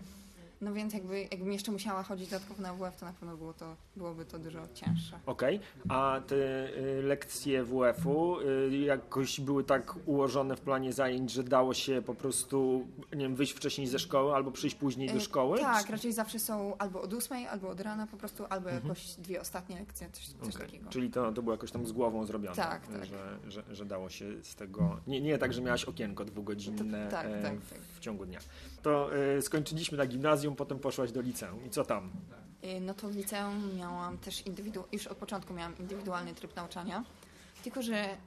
No 0.62 0.74
więc 0.74 0.94
jakby, 0.94 1.22
jakbym 1.22 1.52
jeszcze 1.52 1.72
musiała 1.72 2.04
chodzić 2.04 2.30
dodatkowo 2.30 2.62
na 2.62 2.74
WF, 2.74 2.96
to 3.00 3.06
na 3.06 3.14
pewno 3.14 3.38
było 3.38 3.54
to, 3.54 3.76
byłoby 3.96 4.26
to 4.26 4.40
dużo 4.40 4.60
cięższe. 4.74 5.20
Okej, 5.26 5.60
a 5.90 6.22
te 6.28 6.36
y, 6.78 7.02
lekcje 7.04 7.64
WF-u 7.64 8.40
y, 8.40 8.78
jakoś 8.78 9.40
były 9.42 9.64
tak 9.64 9.96
ułożone 10.06 10.56
w 10.56 10.62
planie 10.62 10.94
zajęć, 10.94 11.32
że 11.32 11.44
dało 11.44 11.74
się 11.74 12.02
po 12.06 12.16
prostu, 12.16 12.88
nie 13.12 13.18
wiem, 13.22 13.36
wyjść 13.36 13.54
wcześniej 13.54 13.88
ze 13.88 14.00
szkoły 14.00 14.36
albo 14.36 14.52
przyjść 14.52 14.76
później 14.76 15.08
do 15.10 15.16
E, 15.16 15.20
szkoły? 15.22 15.60
Tak, 15.60 15.90
raczej 15.90 16.14
zawsze 16.14 16.40
są 16.40 16.78
albo 16.78 17.02
od 17.02 17.14
8, 17.14 17.48
albo 17.52 17.70
od 17.70 17.80
rana 17.82 18.08
po 18.08 18.18
prostu, 18.18 18.46
albo 18.50 18.70
jakoś 18.70 19.16
dwie 19.16 19.42
ostatnie 19.42 19.80
lekcje, 19.80 20.10
coś, 20.12 20.28
coś 20.28 20.56
Okej, 20.56 20.68
takiego. 20.68 20.90
Czyli 20.90 21.10
to, 21.10 21.32
to 21.32 21.42
było 21.42 21.54
jakoś 21.54 21.72
tam 21.72 21.86
z 21.86 21.92
głową 21.92 22.26
zrobione, 22.26 22.56
Tak, 22.56 22.88
tak. 22.88 23.06
Że, 23.06 23.38
że, 23.48 23.64
że 23.72 23.86
dało 23.86 24.10
się 24.10 24.26
z 24.44 24.56
tego, 24.56 25.00
nie, 25.08 25.22
nie 25.22 25.38
tak, 25.38 25.54
że 25.54 25.62
miałaś 25.62 25.86
okienko 25.86 26.26
dwugodzinne 26.26 27.06
To- 27.06 27.12
tak, 27.12 27.26
e, 27.26 27.42
tak, 27.42 27.60
w, 27.60 27.70
tak. 27.70 27.80
w 27.82 28.00
ciągu 28.00 28.26
dnia. 28.26 28.40
To 28.82 29.16
e, 29.16 29.42
skończyliśmy 29.42 29.98
na 29.98 30.06
gimnazjum, 30.06 30.45
potem 30.54 30.80
poszłaś 30.80 31.12
do 31.12 31.22
liceum 31.22 31.66
i 31.66 31.70
co 31.70 31.84
tam? 31.86 32.12
Y, 32.64 32.80
No 32.82 32.94
to 32.94 33.10
w 33.10 33.16
liceum 33.16 33.76
miałam 33.78 34.18
też 34.18 34.42
indywidu- 34.46 34.84
już 34.92 35.08
od 35.08 35.18
początku 35.18 35.54
miałam 35.54 35.78
indywidualny 35.78 36.34
tryb 36.36 36.56
nauczania, 36.56 37.04
tylko 37.64 37.82
że 37.82 38.18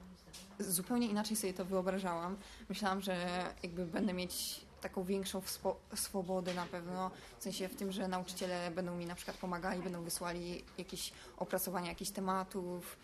zupełnie 0.58 1.06
inaczej 1.08 1.36
sobie 1.36 1.54
to 1.54 1.64
wyobrażałam. 1.64 2.36
Myślałam, 2.68 3.00
że 3.00 3.44
jakby 3.62 3.86
będę 3.86 4.12
mieć 4.12 4.60
taką 4.80 5.04
większą 5.04 5.40
swo- 5.40 5.76
swobodę 5.94 6.54
na 6.54 6.66
pewno, 6.66 7.10
w 7.38 7.42
sensie 7.42 7.68
w 7.68 7.76
tym, 7.76 7.92
że 7.92 8.08
nauczyciele 8.08 8.70
będą 8.70 8.96
mi 8.96 9.06
na 9.06 9.14
przykład 9.14 9.36
pomagali, 9.36 9.82
będą 9.82 10.02
wysłali 10.02 10.64
jakieś 10.78 11.12
opracowania 11.36 11.88
jakichś 11.88 12.10
tematów, 12.10 12.96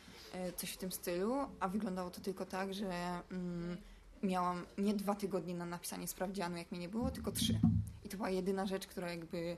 y, 0.48 0.52
coś 0.52 0.70
w 0.70 0.76
tym 0.76 0.92
stylu, 0.92 1.34
a 1.60 1.68
wyglądało 1.68 2.10
to 2.10 2.20
tylko 2.20 2.46
tak, 2.46 2.74
że 2.74 3.20
mm, 3.30 3.76
miałam 4.24 4.66
nie 4.78 4.94
dwa 4.94 5.14
tygodnie 5.14 5.54
na 5.54 5.66
napisanie 5.66 6.08
sprawdzianu, 6.08 6.56
jak 6.56 6.70
mnie 6.70 6.80
nie 6.80 6.88
było, 6.88 7.10
tylko 7.10 7.32
trzy. 7.32 7.60
I 8.04 8.08
to 8.08 8.16
była 8.16 8.30
jedyna 8.30 8.66
rzecz, 8.66 8.86
która 8.86 9.10
jakby 9.10 9.56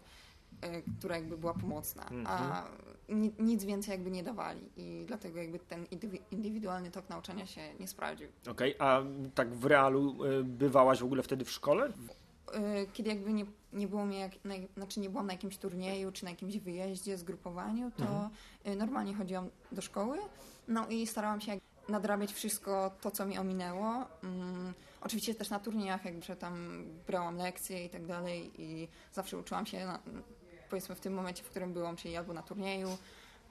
e, 0.60 0.82
która 0.98 1.16
jakby 1.16 1.38
była 1.38 1.54
pomocna, 1.54 2.06
a 2.26 2.64
ni- 3.08 3.32
nic 3.38 3.64
więcej 3.64 3.92
jakby 3.92 4.10
nie 4.10 4.22
dawali 4.22 4.60
i 4.76 5.04
dlatego 5.06 5.38
jakby 5.38 5.58
ten 5.58 5.84
indywi- 5.84 6.20
indywidualny 6.30 6.90
tok 6.90 7.08
nauczania 7.08 7.46
się 7.46 7.60
nie 7.80 7.88
sprawdził. 7.88 8.28
Okej, 8.50 8.74
a 8.78 9.02
tak 9.34 9.54
w 9.54 9.64
realu 9.64 10.24
e, 10.24 10.42
bywałaś 10.42 11.00
w 11.00 11.04
ogóle 11.04 11.22
wtedy 11.22 11.44
w 11.44 11.50
szkole? 11.50 11.92
E, 12.52 12.86
Kiedy 12.92 13.08
jakby 13.10 13.32
nie, 13.32 13.44
nie 13.72 13.88
było 13.88 14.06
mnie, 14.06 14.18
jak, 14.18 14.32
na, 14.44 14.54
znaczy 14.76 15.00
nie 15.00 15.10
byłam 15.10 15.26
na 15.26 15.32
jakimś 15.32 15.58
turnieju 15.58 16.12
czy 16.12 16.24
na 16.24 16.30
jakimś 16.30 16.58
wyjeździe, 16.58 17.16
zgrupowaniu, 17.18 17.90
to 17.96 18.30
e, 18.64 18.76
normalnie 18.76 19.14
chodziłam 19.14 19.48
do 19.72 19.82
szkoły, 19.82 20.18
no 20.68 20.86
i 20.88 21.06
starałam 21.06 21.40
się 21.40 21.60
nadrabiać 21.88 22.32
wszystko 22.32 22.90
to, 23.00 23.10
co 23.10 23.26
mi 23.26 23.38
ominęło. 23.38 24.04
Mm, 24.22 24.74
oczywiście 25.00 25.34
też 25.34 25.50
na 25.50 25.60
turniejach 25.60 26.04
jakby 26.04 26.36
tam 26.36 26.84
brałam 27.06 27.36
lekcje 27.36 27.84
i 27.84 27.90
tak 27.90 28.06
dalej 28.06 28.50
i 28.58 28.88
zawsze 29.12 29.38
uczyłam 29.38 29.66
się 29.66 29.86
na, 29.86 29.98
powiedzmy 30.70 30.94
w 30.94 31.00
tym 31.00 31.14
momencie, 31.14 31.42
w 31.42 31.50
którym 31.50 31.72
byłam, 31.72 31.96
czyli 31.96 32.16
albo 32.16 32.32
na 32.32 32.42
turnieju, 32.42 32.98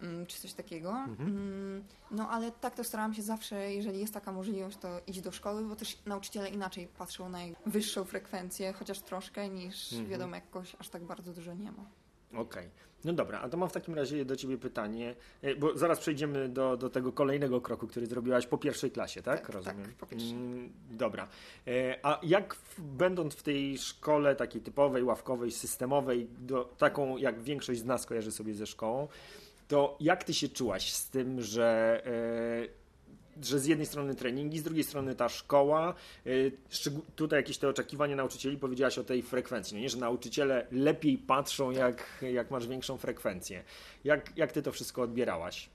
mm, 0.02 0.26
czy 0.26 0.40
coś 0.40 0.54
takiego. 0.54 0.90
Mm, 0.92 1.84
No 2.12 2.30
ale 2.30 2.52
tak 2.52 2.76
to 2.76 2.84
starałam 2.84 3.14
się 3.14 3.22
zawsze, 3.22 3.74
jeżeli 3.74 4.00
jest 4.00 4.14
taka 4.14 4.32
możliwość, 4.32 4.78
to 4.78 5.00
iść 5.08 5.22
do 5.22 5.32
szkoły, 5.32 5.64
bo 5.64 5.76
też 5.76 5.98
nauczyciele 6.06 6.50
inaczej 6.50 6.88
patrzą 6.88 7.30
na 7.30 7.40
wyższą 7.66 8.06
frekwencję, 8.06 8.74
chociaż 8.74 9.00
troszkę, 9.02 9.50
niż 9.50 9.94
wiadomo, 10.10 10.36
jakoś 10.36 10.76
aż 10.80 10.90
tak 10.90 11.04
bardzo 11.04 11.34
dużo 11.34 11.54
nie 11.54 11.72
ma. 11.72 11.86
Okej. 12.34 12.70
No 13.06 13.14
dobra, 13.14 13.40
a 13.42 13.50
to 13.50 13.58
mam 13.58 13.70
w 13.70 13.72
takim 13.74 13.96
razie 13.96 14.26
do 14.26 14.36
Ciebie 14.36 14.58
pytanie, 14.58 15.16
e, 15.42 15.56
bo 15.56 15.78
zaraz 15.78 16.00
przejdziemy 16.00 16.50
do, 16.50 16.78
do 16.78 16.90
tego 16.90 17.12
kolejnego 17.12 17.62
kroku, 17.62 17.88
który 17.88 18.06
zrobiłaś 18.06 18.48
po 18.48 18.58
pierwszej 18.58 18.92
klasie, 18.92 19.22
tak? 19.22 19.40
Tak, 19.42 19.50
Rozumiem. 19.50 19.94
tak. 20.00 20.14
Mm, 20.14 20.70
Dobra. 20.92 21.28
E, 21.68 22.00
A 22.04 22.20
jak 22.24 22.56
będąc 22.78 23.36
w 23.36 23.44
tej 23.44 23.78
szkole 23.78 24.36
takiej 24.36 24.62
typowej, 24.62 25.04
ławkowej, 25.04 25.52
systemowej, 25.52 26.28
do, 26.40 26.64
taką 26.78 27.18
jak 27.18 27.42
większość 27.42 27.80
z 27.80 27.86
nas 27.86 28.06
kojarzy 28.06 28.32
sobie 28.32 28.54
ze 28.54 28.66
szkołą, 28.68 29.08
to 29.68 29.98
jak 30.00 30.24
Ty 30.24 30.34
się 30.34 30.50
czułaś 30.50 30.94
z 30.94 31.10
tym, 31.10 31.42
że 31.42 32.02
e, 32.06 32.85
że 33.42 33.60
z 33.60 33.66
jednej 33.66 33.88
strony 33.88 34.16
treningi, 34.16 34.60
z 34.60 34.64
drugiej 34.64 34.84
strony 34.84 35.16
ta 35.16 35.30
szkoła, 35.30 35.94
y, 36.28 36.52
tutaj 37.16 37.40
jakieś 37.40 37.58
te 37.58 37.70
oczekiwania 37.70 38.16
nauczycieli, 38.16 38.58
powiedziałaś 38.58 38.98
o 38.98 39.04
tej 39.04 39.24
frekwencji, 39.24 39.76
no 39.76 39.82
nie, 39.82 39.90
że 39.90 39.98
nauczyciele 39.98 40.68
lepiej 40.72 41.18
patrzą, 41.18 41.72
jak, 41.72 42.26
jak 42.34 42.52
masz 42.52 42.68
większą 42.68 42.98
frekwencję. 42.98 43.64
Jak, 44.04 44.38
jak 44.38 44.52
ty 44.52 44.62
to 44.62 44.72
wszystko 44.72 45.02
odbierałaś? 45.02 45.70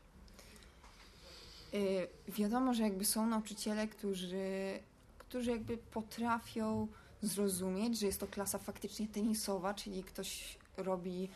Yy, 1.73 2.09
wiadomo, 2.29 2.75
że 2.75 2.83
jakby 2.83 3.05
są 3.05 3.27
nauczyciele, 3.27 3.89
którzy, 3.89 4.79
którzy 5.19 5.51
jakby 5.51 5.77
potrafią 5.77 6.89
zrozumieć, 7.23 7.99
że 7.99 8.07
jest 8.07 8.21
to 8.21 8.27
klasa 8.27 8.59
faktycznie 8.59 9.09
tenisowa, 9.09 9.75
czyli 9.75 10.05
ktoś 10.05 10.59
robi, 10.77 11.29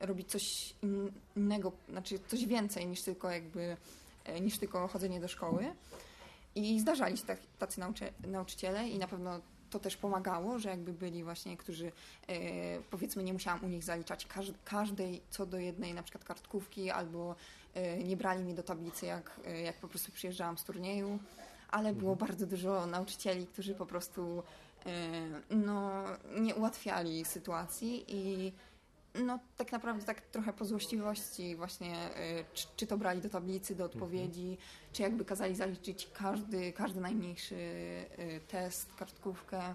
robi 0.00 0.24
coś 0.24 0.74
innego, 1.36 1.72
znaczy 1.88 2.18
coś 2.28 2.46
więcej 2.46 2.86
niż 2.86 3.02
tylko 3.02 3.30
jakby 3.30 3.60
E, 3.60 3.76
niż 4.40 4.58
tylko 4.58 4.88
chodzenie 4.88 5.20
do 5.20 5.28
szkoły. 5.28 5.74
I 6.54 6.80
zdarzali 6.80 7.16
się 7.16 7.24
tak, 7.24 7.38
tacy 7.58 7.80
nauczy, 7.80 8.12
nauczyciele 8.26 8.88
i 8.88 8.98
na 8.98 9.08
pewno 9.08 9.40
to 9.70 9.78
też 9.78 9.96
pomagało, 9.96 10.58
że 10.58 10.68
jakby 10.68 10.92
byli 10.92 11.24
właśnie, 11.24 11.56
którzy 11.56 11.86
e, 11.86 12.32
powiedzmy 12.90 13.24
nie 13.24 13.32
musiałam 13.32 13.64
u 13.64 13.68
nich 13.68 13.84
zaliczać 13.84 14.26
każdej 14.64 15.22
co 15.30 15.46
do 15.46 15.58
jednej 15.58 15.94
na 15.94 16.02
przykład 16.02 16.24
kartkówki 16.24 16.90
albo 16.90 17.34
e, 17.74 18.04
nie 18.04 18.16
brali 18.16 18.44
mnie 18.44 18.54
do 18.54 18.62
tablicy 18.62 19.06
jak, 19.06 19.40
jak 19.64 19.76
po 19.76 19.88
prostu 19.88 20.12
przyjeżdżałam 20.12 20.58
z 20.58 20.64
turnieju, 20.64 21.18
ale 21.70 21.94
było 21.94 22.12
mhm. 22.12 22.28
bardzo 22.28 22.46
dużo 22.46 22.86
nauczycieli, 22.86 23.46
którzy 23.46 23.74
po 23.74 23.86
prostu 23.86 24.42
no, 25.50 26.04
nie 26.40 26.54
ułatwiali 26.54 27.24
sytuacji 27.24 28.04
i 28.08 28.52
no 29.14 29.38
tak 29.56 29.72
naprawdę 29.72 30.04
tak 30.04 30.20
trochę 30.20 30.52
po 30.52 30.64
złośliwości 30.64 31.56
właśnie, 31.56 31.94
y, 32.40 32.44
czy, 32.54 32.66
czy, 32.76 32.86
to 32.86 32.98
brali 32.98 33.20
do 33.20 33.28
tablicy, 33.28 33.74
do 33.74 33.84
odpowiedzi, 33.84 34.50
mhm. 34.50 34.68
czy 34.92 35.02
jakby 35.02 35.24
kazali 35.24 35.54
zaliczyć 35.54 36.08
każdy, 36.14 36.72
każdy 36.72 37.00
najmniejszy 37.00 37.54
y, 37.54 38.40
test, 38.48 38.94
kartkówkę. 38.94 39.74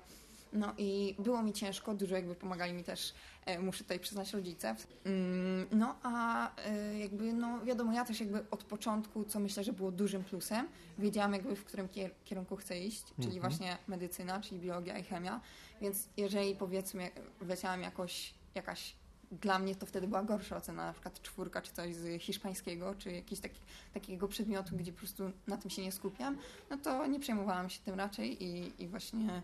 No 0.54 0.74
i 0.78 1.16
było 1.20 1.44
mi 1.44 1.54
ciężko, 1.54 1.94
dużo 1.94 2.16
jakby 2.16 2.36
pomagali 2.36 2.74
mi 2.74 2.84
też, 2.84 3.14
e, 3.46 3.60
muszę 3.60 3.84
tutaj 3.84 4.00
przyznać, 4.00 4.34
rodzice. 4.34 4.76
Mm, 5.04 5.68
no 5.72 5.96
a 6.04 6.52
jakby, 7.00 7.34
no 7.34 7.66
wiadomo, 7.66 7.94
ja 7.94 8.06
też 8.06 8.20
jakby 8.20 8.50
od 8.52 8.64
początku, 8.64 9.24
co 9.24 9.40
myślę, 9.40 9.64
że 9.64 9.74
było 9.74 9.92
dużym 9.92 10.24
plusem, 10.24 10.68
wiedziałam 10.98 11.34
jakby 11.34 11.56
w 11.56 11.66
którym 11.66 11.90
kierunku 12.26 12.56
chcę 12.56 12.80
iść, 12.80 13.04
czyli 13.06 13.36
mhm. 13.38 13.42
właśnie 13.42 13.78
medycyna, 13.88 14.42
czyli 14.42 14.62
biologia 14.62 14.98
i 14.98 15.04
chemia, 15.04 15.42
więc 15.82 16.10
jeżeli 16.18 16.56
powiedzmy 16.56 17.12
wleciałam 17.42 17.82
jakoś, 17.82 18.34
jakaś 18.56 18.96
dla 19.32 19.60
mnie 19.60 19.76
to 19.76 19.86
wtedy 19.86 20.08
była 20.08 20.24
gorsza 20.24 20.58
ocena, 20.58 20.86
na 20.86 20.94
przykład 20.94 21.22
czwórka 21.22 21.62
czy 21.62 21.72
coś 21.72 21.96
z 21.96 22.22
hiszpańskiego, 22.22 22.96
czy 22.98 23.12
jakiś 23.12 23.40
taki, 23.40 23.60
takiego 23.94 24.28
przedmiotu, 24.28 24.76
gdzie 24.76 24.92
po 24.92 25.00
prostu 25.00 25.32
na 25.48 25.58
tym 25.58 25.72
się 25.72 25.82
nie 25.82 25.92
skupiam, 25.92 26.38
no 26.70 26.78
to 26.78 27.08
nie 27.08 27.20
przejmowałam 27.20 27.70
się 27.70 27.80
tym 27.86 27.96
raczej 27.96 28.44
i, 28.44 28.84
i 28.84 28.88
właśnie 28.88 29.42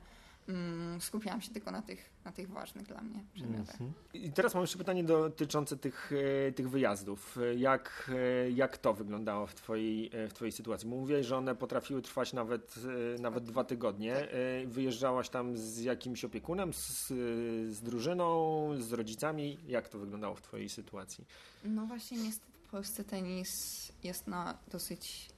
skupiałam 0.99 1.41
się 1.41 1.51
tylko 1.51 1.71
na 1.71 1.81
tych, 1.81 2.09
na 2.25 2.31
tych 2.31 2.49
ważnych 2.49 2.87
dla 2.87 3.01
mnie 3.01 3.23
przedmiotach. 3.33 3.81
Mm 3.81 3.93
-hmm. 3.93 3.95
I 4.13 4.31
teraz 4.31 4.53
mam 4.53 4.63
jeszcze 4.63 4.77
pytanie 4.77 5.03
dotyczące 5.03 5.77
tych, 5.77 6.11
e, 6.47 6.51
tych 6.51 6.69
wyjazdów. 6.69 7.37
Jak, 7.57 8.11
e, 8.45 8.51
jak 8.51 8.77
to 8.77 8.93
wyglądało 8.93 9.47
w 9.47 9.55
twojej, 9.55 10.09
e, 10.13 10.27
w 10.27 10.33
twojej 10.33 10.51
sytuacji? 10.51 10.89
Bo 10.89 10.95
mówiłeś, 10.95 11.25
że 11.25 11.37
one 11.37 11.55
potrafiły 11.55 12.01
trwać 12.01 12.33
nawet, 12.33 12.75
nawet 13.19 13.43
dwa 13.43 13.63
tygodnie. 13.63 14.15
Tak. 14.15 14.69
Wyjeżdżałaś 14.69 15.29
tam 15.29 15.57
z 15.57 15.79
jakimś 15.79 16.25
opiekunem, 16.25 16.73
z, 16.73 17.07
z 17.73 17.81
drużyną, 17.81 18.69
z 18.79 18.93
rodzicami. 18.93 19.57
Jak 19.67 19.89
to 19.89 19.99
wyglądało 19.99 20.35
w 20.35 20.41
twojej 20.41 20.69
sytuacji? 20.69 21.25
No 21.65 21.85
właśnie 21.85 22.17
niestety 22.17 22.51
w 22.67 22.71
Polsce 22.71 23.03
tenis 23.03 23.91
jest 24.03 24.27
na 24.27 24.57
dosyć 24.71 25.31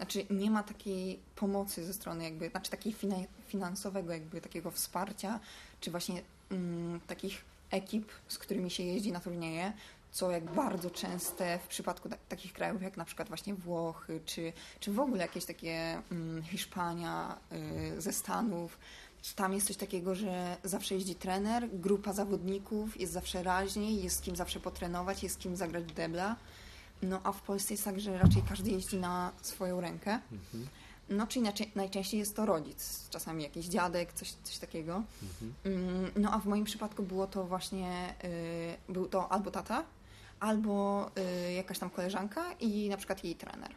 znaczy 0.00 0.26
nie 0.30 0.50
ma 0.50 0.62
takiej 0.62 1.18
pomocy 1.36 1.84
ze 1.84 1.94
strony 1.94 2.24
jakby, 2.24 2.48
znaczy 2.48 2.70
takiej 2.70 2.92
finansowego 3.50 4.12
jakby 4.12 4.40
takiego 4.40 4.70
wsparcia, 4.70 5.40
czy 5.80 5.90
właśnie 5.90 6.22
mm, 6.50 7.00
takich 7.06 7.44
ekip, 7.70 8.12
z 8.28 8.38
którymi 8.38 8.70
się 8.70 8.82
jeździ 8.82 9.12
na 9.12 9.20
turnieje, 9.20 9.72
co 10.12 10.30
jak 10.30 10.44
bardzo 10.44 10.90
częste 10.90 11.58
w 11.58 11.68
przypadku 11.68 12.08
takich 12.28 12.52
krajów 12.52 12.82
jak 12.82 12.96
na 12.96 13.04
przykład 13.04 13.28
właśnie 13.28 13.54
Włochy, 13.54 14.20
czy, 14.26 14.52
czy 14.80 14.92
w 14.92 15.00
ogóle 15.00 15.22
jakieś 15.22 15.44
takie 15.44 16.02
mm, 16.12 16.42
Hiszpania 16.42 17.38
y, 17.96 18.00
ze 18.00 18.12
Stanów, 18.12 18.78
tam 19.36 19.52
jest 19.52 19.66
coś 19.66 19.76
takiego, 19.76 20.14
że 20.14 20.56
zawsze 20.64 20.94
jeździ 20.94 21.14
trener, 21.14 21.68
grupa 21.72 22.12
zawodników, 22.12 23.00
jest 23.00 23.12
zawsze 23.12 23.42
raźniej, 23.42 24.02
jest 24.02 24.16
z 24.16 24.20
kim 24.20 24.36
zawsze 24.36 24.60
potrenować, 24.60 25.22
jest 25.22 25.34
z 25.34 25.38
kim 25.38 25.56
zagrać 25.56 25.92
debla. 25.92 26.36
No 27.02 27.20
a 27.24 27.32
w 27.32 27.40
Polsce 27.40 27.74
jest 27.74 27.84
tak, 27.84 28.00
że 28.00 28.18
raczej 28.18 28.42
każdy 28.48 28.70
jeździ 28.70 28.96
na 28.96 29.32
swoją 29.42 29.80
rękę. 29.80 30.20
Mhm. 30.32 30.68
No, 31.10 31.26
czyli 31.26 31.46
najczęściej 31.74 32.20
jest 32.20 32.36
to 32.36 32.46
rodzic, 32.46 33.08
czasami 33.10 33.42
jakiś 33.42 33.66
dziadek, 33.66 34.12
coś, 34.12 34.32
coś 34.32 34.58
takiego. 34.58 35.02
Mhm. 35.22 35.54
Mm, 35.64 36.10
no, 36.16 36.32
a 36.32 36.38
w 36.38 36.46
moim 36.46 36.64
przypadku 36.64 37.02
było 37.02 37.26
to 37.26 37.44
właśnie, 37.44 38.14
y, 38.88 38.92
był 38.92 39.08
to 39.08 39.32
albo 39.32 39.50
tata, 39.50 39.84
albo 40.40 41.06
y, 41.48 41.52
jakaś 41.52 41.78
tam 41.78 41.90
koleżanka 41.90 42.52
i 42.60 42.88
na 42.88 42.96
przykład 42.96 43.24
jej 43.24 43.34
trener. 43.34 43.70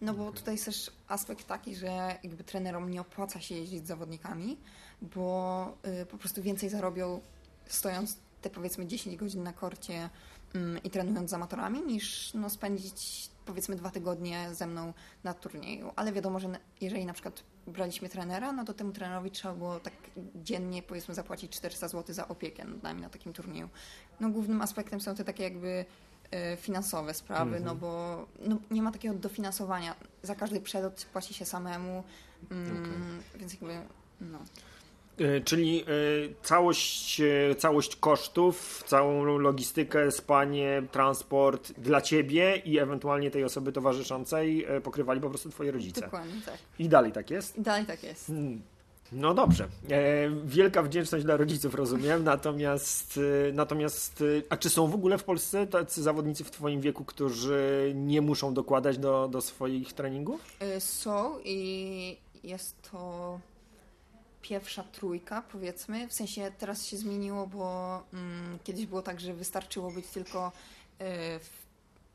No 0.00 0.14
bo 0.14 0.32
tutaj 0.32 0.54
jest 0.54 0.64
też 0.64 0.90
aspekt 1.08 1.46
taki, 1.46 1.76
że 1.76 2.18
jakby 2.22 2.44
trenerom 2.44 2.90
nie 2.90 3.00
opłaca 3.00 3.40
się 3.40 3.54
jeździć 3.54 3.84
z 3.84 3.88
zawodnikami, 3.88 4.56
bo 5.02 5.66
y, 6.02 6.06
po 6.06 6.18
prostu 6.18 6.42
więcej 6.42 6.68
zarobią 6.68 7.20
stojąc 7.66 8.16
te 8.42 8.50
powiedzmy 8.50 8.86
10 8.86 9.16
godzin 9.16 9.42
na 9.42 9.52
korcie 9.52 10.10
mm, 10.54 10.82
i 10.82 10.90
trenując 10.90 11.30
z 11.30 11.34
amatorami, 11.34 11.82
niż 11.82 12.34
no, 12.34 12.50
spędzić 12.50 13.30
powiedzmy 13.50 13.76
dwa 13.76 13.90
tygodnie 13.90 14.54
ze 14.54 14.66
mną 14.66 14.92
na 15.24 15.34
turnieju. 15.34 15.92
Ale 15.96 16.12
wiadomo, 16.12 16.40
że 16.40 16.48
jeżeli 16.80 17.06
na 17.06 17.12
przykład 17.12 17.42
braliśmy 17.66 18.08
trenera, 18.08 18.52
no 18.52 18.64
to 18.64 18.74
temu 18.74 18.92
trenerowi 18.92 19.30
trzeba 19.30 19.54
było 19.54 19.80
tak 19.80 19.92
dziennie 20.34 20.82
powiedzmy 20.82 21.14
zapłacić 21.14 21.52
400 21.52 21.88
zł 21.88 22.14
za 22.14 22.28
opiekę 22.28 22.64
nad 22.64 22.82
nami 22.82 23.02
na 23.02 23.08
takim 23.08 23.32
turnieju. 23.32 23.68
No 24.20 24.30
głównym 24.30 24.62
aspektem 24.62 25.00
są 25.00 25.14
te 25.14 25.24
takie 25.24 25.44
jakby 25.44 25.84
e, 26.30 26.56
finansowe 26.56 27.14
sprawy, 27.14 27.56
mm 27.56 27.62
-hmm. 27.62 27.64
no 27.64 27.72
mhm. 27.72 27.78
bo 27.80 28.26
no, 28.40 28.56
nie 28.70 28.82
ma 28.82 28.92
takiego 28.92 29.14
dofinansowania. 29.14 29.94
Za 30.22 30.34
każdy 30.34 30.60
przelot 30.60 31.04
płaci 31.12 31.34
się 31.34 31.44
samemu, 31.44 32.04
mm, 32.50 32.82
okay. 32.82 33.38
więc 33.38 33.52
jakby 33.52 33.80
no. 34.20 34.38
E, 35.20 35.40
czyli 35.40 35.82
e, 35.82 35.84
całość, 36.42 37.20
e, 37.20 37.54
całość 37.54 37.96
kosztów, 37.96 38.84
całą 38.86 39.24
logistykę, 39.24 40.10
spanie, 40.10 40.82
transport 40.92 41.72
dla 41.72 42.00
ciebie 42.00 42.62
i 42.64 42.78
ewentualnie 42.78 43.30
tej 43.30 43.44
osoby 43.44 43.72
towarzyszącej 43.72 44.66
pokrywali 44.82 45.20
po 45.20 45.28
prostu 45.28 45.50
twoi 45.50 45.70
rodzice. 45.70 46.00
Dokładnie, 46.00 46.40
tak. 46.46 46.58
I 46.78 46.88
dalej 46.88 47.12
tak 47.12 47.30
jest? 47.30 47.58
I 47.58 47.62
dalej 47.62 47.86
tak 47.86 48.02
jest. 48.02 48.26
Hmm. 48.26 48.62
No 49.12 49.34
dobrze. 49.34 49.68
Wielka 50.44 50.82
wdzięczność 50.82 51.24
dla 51.24 51.36
rodziców, 51.36 51.74
rozumiem. 51.74 52.24
Natomiast, 52.24 53.20
natomiast, 53.52 54.24
a 54.48 54.56
czy 54.56 54.70
są 54.70 54.86
w 54.86 54.94
ogóle 54.94 55.18
w 55.18 55.24
Polsce 55.24 55.66
tacy 55.66 56.02
zawodnicy 56.02 56.44
w 56.44 56.50
Twoim 56.50 56.80
wieku, 56.80 57.04
którzy 57.04 57.92
nie 57.94 58.20
muszą 58.20 58.54
dokładać 58.54 58.98
do, 58.98 59.28
do 59.28 59.40
swoich 59.40 59.92
treningów? 59.92 60.40
Są 60.78 61.38
i 61.44 62.16
jest 62.44 62.90
to 62.90 63.40
pierwsza 64.42 64.82
trójka, 64.82 65.42
powiedzmy. 65.42 66.08
W 66.08 66.12
sensie 66.12 66.52
teraz 66.58 66.86
się 66.86 66.96
zmieniło, 66.96 67.46
bo 67.46 68.02
mm, 68.12 68.58
kiedyś 68.64 68.86
było 68.86 69.02
tak, 69.02 69.20
że 69.20 69.34
wystarczyło 69.34 69.90
być 69.90 70.06
tylko 70.06 70.48
y, 70.48 71.04
w, 71.38 71.66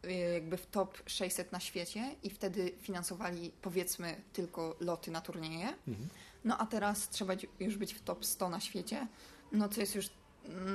y, 0.05 0.13
jakby 0.34 0.58
w 0.58 0.65
top 0.65 0.98
600 1.05 1.51
na 1.51 1.60
świecie 1.60 2.15
i 2.24 2.29
wtedy 2.29 2.72
finansowali 2.82 3.51
powiedzmy 3.62 4.22
tylko 4.34 4.75
loty 4.79 5.12
na 5.12 5.22
turnieje. 5.22 5.74
Mhm. 5.88 6.10
No 6.44 6.58
a 6.58 6.65
teraz 6.65 7.10
trzeba 7.10 7.34
już 7.60 7.77
być 7.77 7.94
w 7.94 8.01
top 8.01 8.25
100 8.25 8.50
na 8.50 8.60
świecie, 8.60 9.08
no 9.51 9.70
co 9.70 9.82
jest 9.82 9.96
już 9.96 10.10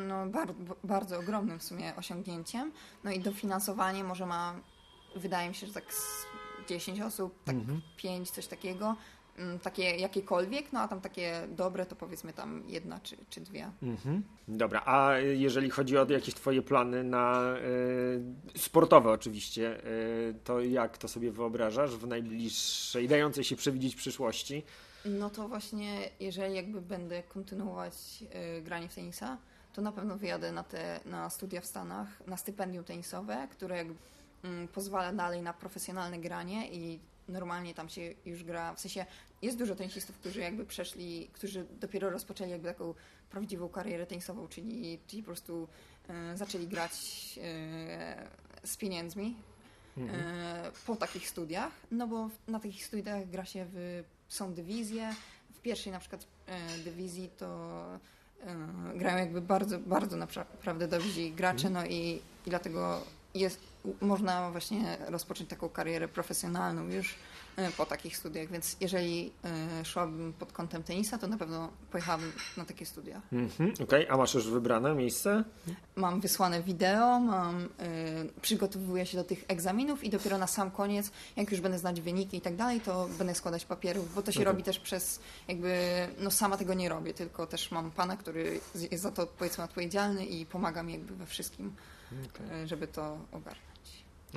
no, 0.09 0.27
bardzo, 0.27 0.55
bardzo 0.85 1.19
ogromnym 1.19 1.59
w 1.59 1.65
sumie 1.65 1.97
osiągnięciem. 1.97 2.73
No 3.05 3.13
i 3.13 3.21
dofinansowanie 3.21 4.05
może 4.05 4.27
ma, 4.27 4.61
wydaje 5.17 5.49
mi 5.49 5.55
się, 5.55 5.67
że 5.67 5.73
tak 5.73 5.85
10 6.69 7.01
osób, 7.01 7.45
tak 7.45 7.55
mhm. 7.55 7.83
5, 7.97 8.31
coś 8.31 8.47
takiego. 8.47 8.97
Mm, 9.39 9.59
takie 9.59 9.97
jakiekolwiek, 9.97 10.73
no 10.73 10.81
a 10.81 10.89
tam 10.89 11.01
takie 11.01 11.49
dobre 11.49 11.87
to 11.87 11.97
powiedzmy 11.97 12.33
tam 12.33 12.63
jedna 12.69 13.01
czy, 13.01 13.17
czy 13.31 13.41
dwie. 13.41 13.71
Mhm. 13.83 14.23
Dobra, 14.49 14.83
a 14.87 15.19
jeżeli 15.19 15.71
chodzi 15.71 15.99
o 15.99 16.07
jakieś 16.11 16.35
twoje 16.35 16.63
plany 16.63 17.05
na 17.05 17.55
y, 18.55 18.59
sportowe 18.59 19.11
oczywiście, 19.11 19.87
y, 19.87 20.35
to 20.45 20.61
jak 20.61 20.99
to 20.99 21.09
sobie 21.09 21.33
wyobrażasz 21.33 21.91
w 21.91 22.07
najbliższej, 22.07 23.09
dającej 23.09 23.45
się 23.45 23.57
przewidzieć 23.57 23.97
przyszłości? 23.97 24.63
No 25.05 25.31
to 25.31 25.49
właśnie, 25.49 26.11
jeżeli 26.21 26.55
jakby 26.55 26.81
będę 26.81 27.23
kontynuować 27.23 27.95
y, 28.59 28.63
granie 28.63 28.89
w 28.89 28.95
tenisa, 28.95 29.39
to 29.73 29.83
na 29.83 29.93
pewno 29.93 30.17
wyjadę 30.17 30.53
na 30.53 30.65
te 30.65 31.01
na 31.05 31.31
studia 31.31 31.61
w 31.61 31.67
Stanach, 31.67 32.27
na 32.27 32.37
stypendium 32.37 32.85
tenisowe, 32.85 33.49
które 33.51 33.77
jakby, 33.77 33.95
mm, 34.45 34.69
pozwala 34.69 35.13
dalej 35.13 35.43
na 35.43 35.53
profesjonalne 35.53 36.19
granie 36.19 36.69
i 36.73 37.01
normalnie 37.29 37.75
tam 37.75 37.89
się 37.89 38.15
już 38.25 38.45
gra, 38.45 38.75
w 38.75 38.81
sensie 38.81 39.07
jest 39.43 39.59
dużo 39.59 39.77
tenisistów, 39.77 40.17
którzy 40.19 40.41
jakby 40.41 40.65
przeszli, 40.65 41.29
którzy 41.33 41.67
dopiero 41.81 42.11
rozpoczęli 42.11 42.51
jakby 42.51 42.69
taką 42.69 42.95
prawdziwą 43.31 43.69
karierę 43.69 44.07
tenisową, 44.07 44.49
czyli, 44.49 44.99
czyli 45.07 45.23
po 45.23 45.27
prostu 45.27 45.69
e, 46.09 46.37
zaczęli 46.37 46.67
grać 46.67 46.93
e, 47.43 48.29
z 48.65 48.77
pieniędzmi. 48.77 49.37
mhm. 49.97 50.73
po 50.87 50.97
takich 50.97 51.29
studiach, 51.29 51.73
no 51.91 52.07
bo 52.07 52.31
na 52.49 52.61
takich 52.61 52.87
studiach 52.87 53.29
gra 53.29 53.45
się 53.45 53.67
w, 53.73 54.05
są 54.29 54.55
dywizje, 54.55 55.15
w 55.55 55.61
pierwszej 55.61 55.93
na 55.93 56.01
przykład 56.01 56.27
dywizji 56.85 57.31
to 57.39 57.83
grają 58.95 59.19
jakby 59.19 59.41
bardzo, 59.41 59.79
bardzo 59.79 60.17
naprawdę 60.17 60.89
dobrzy 60.89 61.31
gracze, 61.31 61.69
mhm. 61.69 61.73
no 61.75 61.91
i, 61.91 62.23
i 62.47 62.51
dlatego 62.51 63.05
jest, 63.35 63.61
można 64.01 64.51
właśnie 64.51 64.99
rozpocząć 65.07 65.51
taką 65.51 65.69
karierę 65.69 66.09
profesjonalną 66.09 66.89
już 66.89 67.15
E, 67.57 67.71
po 67.71 67.87
takich 67.87 68.17
studiach, 68.17 68.49
więc 68.49 68.77
jeżeli 68.81 69.33
e, 69.81 69.85
szłabym 69.85 70.33
pod 70.33 70.53
kątem 70.53 70.83
tenisa, 70.83 71.19
to 71.19 71.27
na 71.27 71.39
pewno 71.39 71.71
pojechałabym 71.91 72.33
na 72.57 72.65
takie 72.65 72.87
studia. 72.87 73.21
Mhm, 73.33 73.73
Okej, 73.75 73.85
okay. 73.85 74.11
a 74.11 74.17
masz 74.17 74.35
już 74.35 74.49
wybrane 74.49 74.95
miejsce? 74.95 75.45
Mam 75.97 76.21
wysłane 76.21 76.63
wideo, 76.63 77.21
mam, 77.21 77.65
y, 77.65 77.69
przygotowuję 78.43 79.07
się 79.07 79.19
do 79.19 79.25
tych 79.25 79.45
egzaminów 79.49 80.05
i 80.05 80.11
dopiero 80.11 80.39
na 80.39 80.47
sam 80.47 80.71
koniec, 80.71 81.11
jak 81.37 81.51
już 81.51 81.61
będę 81.61 81.79
znać 81.79 82.01
wyniki 82.01 82.37
i 82.37 82.41
tak 82.41 82.57
dalej, 82.57 82.81
to 82.81 83.09
będę 83.19 83.35
składać 83.35 83.65
papierów, 83.65 84.15
bo 84.15 84.23
to 84.23 84.33
się 84.33 84.41
okay. 84.41 84.53
robi 84.53 84.63
też 84.63 84.79
przez 84.79 85.21
jakby, 85.49 85.79
no 86.19 86.31
sama 86.31 86.57
tego 86.57 86.75
nie 86.75 86.89
robię, 86.89 87.15
tylko 87.15 87.47
też 87.47 87.71
mam 87.71 87.91
pana, 87.91 88.17
który 88.17 88.61
jest 88.91 89.03
za 89.03 89.11
to 89.11 89.27
powiedzmy 89.27 89.65
odpowiedzialny 89.65 90.27
i 90.27 90.47
pomaga 90.47 90.83
mi 90.83 90.93
jakby 90.93 91.15
we 91.15 91.27
wszystkim, 91.27 91.73
okay. 92.35 92.67
żeby 92.67 92.87
to 92.87 93.19
ogarnąć. 93.33 93.71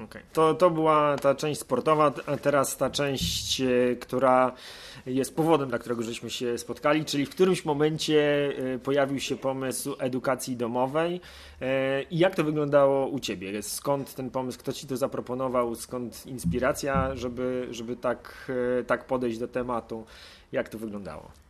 Okay. 0.02 0.22
To, 0.34 0.54
to 0.54 0.70
była 0.70 1.16
ta 1.18 1.36
część 1.36 1.62
sportowa, 1.62 2.14
a 2.26 2.38
teraz 2.38 2.78
ta 2.78 2.90
część, 2.90 3.62
e, 3.62 3.96
która 3.96 4.52
jest 5.06 5.36
powodem, 5.36 5.70
dla 5.70 5.80
którego 5.80 6.04
żeśmy 6.04 6.30
się 6.30 6.58
spotkali, 6.58 7.06
czyli 7.06 7.26
w 7.26 7.30
którymś 7.30 7.66
momencie 7.66 8.52
e, 8.76 8.80
pojawił 8.80 9.20
się 9.20 9.36
pomysł 9.36 9.96
edukacji 10.00 10.58
domowej. 10.58 11.22
E, 11.62 12.04
I 12.04 12.18
jak 12.18 12.36
to 12.36 12.44
wyglądało 12.44 13.08
u 13.08 13.20
Ciebie? 13.20 13.64
Skąd 13.64 14.14
ten 14.16 14.30
pomysł, 14.30 14.60
kto 14.60 14.74
Ci 14.74 14.88
to 14.88 14.98
zaproponował, 14.98 15.76
skąd 15.76 16.26
inspiracja, 16.26 17.16
żeby, 17.16 17.68
żeby 17.72 17.96
tak, 17.96 18.52
tak 18.88 19.06
podejść 19.06 19.38
do 19.40 19.48
tematu? 19.48 20.06
Jak 20.52 20.70
to 20.70 20.78
wyglądało? 20.78 21.43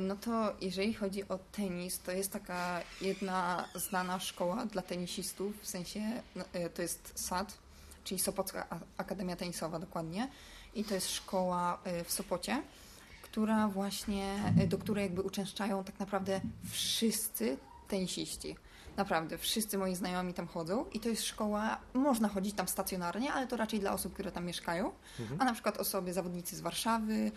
No 0.00 0.16
to 0.16 0.56
jeżeli 0.60 0.94
chodzi 0.94 1.28
o 1.28 1.38
tenis, 1.52 2.00
to 2.00 2.12
jest 2.12 2.32
taka 2.32 2.80
jedna 3.00 3.68
znana 3.74 4.20
szkoła 4.20 4.66
dla 4.66 4.82
tenisistów, 4.82 5.62
w 5.62 5.66
sensie 5.66 6.00
no, 6.36 6.44
to 6.74 6.82
jest 6.82 7.12
SAD, 7.14 7.58
czyli 8.04 8.20
Sopocka 8.20 8.66
Akademia 8.96 9.36
Tenisowa 9.36 9.78
dokładnie. 9.78 10.28
I 10.74 10.84
to 10.84 10.94
jest 10.94 11.10
szkoła 11.10 11.78
y, 12.00 12.04
w 12.04 12.12
Sopocie, 12.12 12.62
która 13.22 13.68
właśnie, 13.68 14.54
y, 14.62 14.66
do 14.66 14.78
której 14.78 15.02
jakby 15.02 15.22
uczęszczają 15.22 15.84
tak 15.84 15.98
naprawdę 15.98 16.40
wszyscy 16.70 17.56
tenisiści. 17.88 18.56
Naprawdę, 18.96 19.38
wszyscy 19.38 19.78
moi 19.78 19.94
znajomi 19.94 20.34
tam 20.34 20.46
chodzą 20.46 20.84
i 20.92 21.00
to 21.00 21.08
jest 21.08 21.24
szkoła, 21.24 21.78
można 21.94 22.28
chodzić 22.28 22.54
tam 22.54 22.68
stacjonarnie, 22.68 23.32
ale 23.32 23.46
to 23.46 23.56
raczej 23.56 23.80
dla 23.80 23.92
osób, 23.92 24.12
które 24.12 24.32
tam 24.32 24.46
mieszkają, 24.46 24.92
mhm. 25.20 25.40
a 25.40 25.44
na 25.44 25.52
przykład 25.52 25.78
osoby, 25.78 26.12
zawodnicy 26.12 26.56
z 26.56 26.60
Warszawy, 26.60 27.32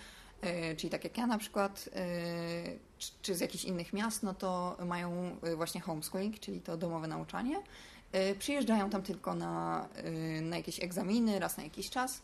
czyli 0.77 0.89
tak 0.89 1.03
jak 1.03 1.17
ja 1.17 1.27
na 1.27 1.37
przykład, 1.37 1.89
yy, 2.65 2.79
czy, 3.21 3.35
z 3.35 3.39
jakichś 3.39 3.63
innych 3.63 3.93
miast, 3.93 4.23
no 4.23 4.33
to 4.33 4.77
mają 4.85 5.35
właśnie 5.55 5.81
homeschooling, 5.81 6.39
czyli 6.39 6.61
to 6.61 6.77
domowe 6.77 7.07
nauczanie 7.07 7.61
przyjeżdżają 8.39 8.89
tam 8.89 9.03
tylko 9.03 9.35
na, 9.35 9.87
na 10.41 10.57
jakieś 10.57 10.83
egzaminy, 10.83 11.39
raz 11.39 11.57
na 11.57 11.63
jakiś 11.63 11.89
czas. 11.89 12.21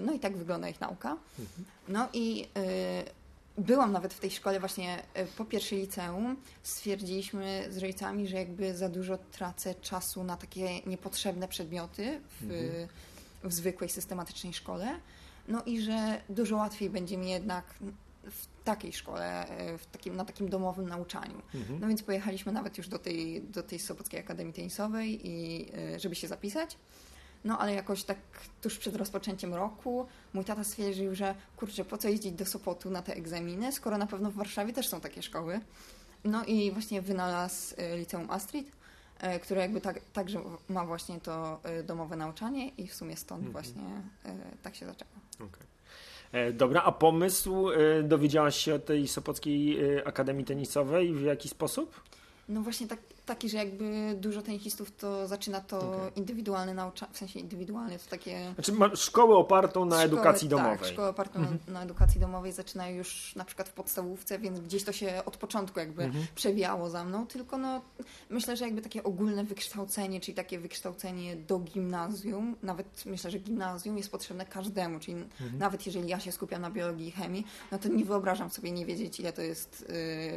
No 0.00 0.12
i 0.12 0.18
tak 0.18 0.36
wygląda 0.36 0.68
ich 0.68 0.80
nauka. 0.80 1.16
Mhm. 1.38 1.64
No 1.88 2.08
i 2.12 2.48
byłam 3.58 3.92
nawet 3.92 4.14
w 4.14 4.20
tej 4.20 4.30
szkole 4.30 4.60
właśnie 4.60 5.02
po 5.36 5.44
pierwszej 5.44 5.78
liceum. 5.78 6.36
Stwierdziliśmy 6.62 7.66
z 7.70 7.78
rodzicami, 7.78 8.28
że 8.28 8.36
jakby 8.36 8.76
za 8.76 8.88
dużo 8.88 9.18
tracę 9.18 9.74
czasu 9.74 10.24
na 10.24 10.36
takie 10.36 10.80
niepotrzebne 10.80 11.48
przedmioty 11.48 12.20
w, 12.40 12.42
mhm. 12.42 12.88
w 13.44 13.52
zwykłej, 13.52 13.90
systematycznej 13.90 14.54
szkole. 14.54 15.00
No 15.48 15.62
i 15.66 15.80
że 15.80 16.20
dużo 16.28 16.56
łatwiej 16.56 16.90
będzie 16.90 17.16
mi 17.16 17.30
jednak 17.30 17.64
w 18.30 18.64
takiej 18.64 18.92
szkole, 18.92 19.46
w 19.78 19.86
takim, 19.86 20.16
na 20.16 20.24
takim 20.24 20.48
domowym 20.48 20.88
nauczaniu. 20.88 21.42
Mhm. 21.54 21.80
No 21.80 21.88
więc 21.88 22.02
pojechaliśmy 22.02 22.52
nawet 22.52 22.78
już 22.78 22.88
do 22.88 22.98
tej, 22.98 23.42
do 23.42 23.62
tej 23.62 23.78
Sopockiej 23.78 24.20
Akademii 24.20 24.52
Tenisowej, 24.52 25.28
i, 25.28 25.66
e, 25.94 26.00
żeby 26.00 26.14
się 26.14 26.28
zapisać. 26.28 26.76
No 27.44 27.58
ale 27.58 27.74
jakoś 27.74 28.04
tak 28.04 28.18
tuż 28.62 28.78
przed 28.78 28.96
rozpoczęciem 28.96 29.54
roku 29.54 30.06
mój 30.34 30.44
tata 30.44 30.64
stwierdził, 30.64 31.14
że 31.14 31.34
kurczę, 31.56 31.84
po 31.84 31.98
co 31.98 32.08
jeździć 32.08 32.32
do 32.32 32.46
Sopotu 32.46 32.90
na 32.90 33.02
te 33.02 33.14
egzaminy, 33.14 33.72
skoro 33.72 33.98
na 33.98 34.06
pewno 34.06 34.30
w 34.30 34.34
Warszawie 34.34 34.72
też 34.72 34.88
są 34.88 35.00
takie 35.00 35.22
szkoły. 35.22 35.60
No 36.24 36.44
i 36.44 36.72
właśnie 36.72 37.02
wynalazł 37.02 37.74
e, 37.76 37.96
liceum 37.96 38.30
Astrid, 38.30 38.72
które 39.42 39.60
jakby 39.60 39.80
tak, 39.80 40.00
także 40.12 40.40
ma 40.68 40.86
właśnie 40.86 41.20
to 41.20 41.60
domowe 41.84 42.16
nauczanie 42.16 42.68
i 42.68 42.86
w 42.88 42.94
sumie 42.94 43.16
stąd 43.16 43.46
mhm. 43.46 43.52
właśnie 43.52 43.82
tak 44.62 44.76
się 44.76 44.86
zaczęło. 44.86 45.10
Okay. 45.34 45.66
E, 46.32 46.52
dobra, 46.52 46.82
a 46.82 46.92
pomysł 46.92 47.70
e, 47.70 48.02
dowiedziałaś 48.02 48.56
się 48.56 48.74
o 48.74 48.78
tej 48.78 49.08
Sopockiej 49.08 49.84
e, 49.96 50.06
Akademii 50.06 50.44
Tenisowej 50.44 51.14
w 51.14 51.22
jaki 51.22 51.48
sposób? 51.48 52.00
No 52.48 52.62
właśnie 52.62 52.86
tak, 52.86 52.98
taki, 53.28 53.48
że 53.48 53.56
jakby 53.56 54.14
dużo 54.20 54.42
tenisistów 54.42 54.96
to 54.96 55.26
zaczyna 55.26 55.60
to 55.60 55.78
okay. 55.78 56.10
indywidualne 56.16 56.74
nauczanie, 56.74 57.12
w 57.12 57.18
sensie 57.18 57.40
indywidualne, 57.40 57.98
to 57.98 58.10
takie... 58.10 58.52
Znaczy 58.54 58.72
ma 58.72 58.96
szkołę 58.96 59.36
opartą 59.36 59.84
na 59.84 59.96
szkołę, 59.96 60.04
edukacji 60.04 60.48
tak, 60.48 60.58
domowej. 60.58 60.78
Tak, 60.78 60.88
szkołę 60.88 61.08
opartą 61.08 61.38
mhm. 61.38 61.58
na, 61.66 61.72
na, 61.72 61.82
edukacji 61.82 62.20
domowej 62.20 62.52
zaczynają 62.52 62.96
już 62.96 63.36
na 63.36 63.44
przykład 63.44 63.68
w 63.68 63.72
podstawówce, 63.72 64.38
więc 64.38 64.60
gdzieś 64.60 64.84
to 64.84 64.92
się 64.92 65.22
od 65.26 65.36
początku 65.36 65.80
jakby 65.80 66.04
mhm. 66.04 66.26
przewijało 66.34 66.90
za 66.90 67.04
mną, 67.04 67.26
tylko 67.26 67.58
no 67.58 67.82
myślę, 68.30 68.56
że 68.56 68.64
jakby 68.64 68.82
takie 68.82 69.02
ogólne 69.02 69.44
wykształcenie, 69.44 70.20
czyli 70.20 70.34
takie 70.34 70.58
wykształcenie 70.58 71.36
do 71.36 71.58
gimnazjum, 71.58 72.56
nawet 72.62 73.04
myślę, 73.06 73.30
że 73.30 73.38
gimnazjum 73.38 73.96
jest 73.96 74.10
potrzebne 74.10 74.46
każdemu, 74.46 75.00
czyli 75.00 75.16
mhm. 75.16 75.58
nawet 75.58 75.86
jeżeli 75.86 76.08
ja 76.08 76.20
się 76.20 76.32
skupiam 76.32 76.62
na 76.62 76.70
biologii 76.70 77.08
i 77.08 77.10
chemii, 77.10 77.46
no 77.72 77.78
to 77.78 77.88
nie 77.88 78.04
wyobrażam 78.04 78.50
sobie 78.50 78.72
nie 78.72 78.86
wiedzieć 78.86 79.20
ile 79.20 79.32
to 79.32 79.42
jest, 79.42 79.86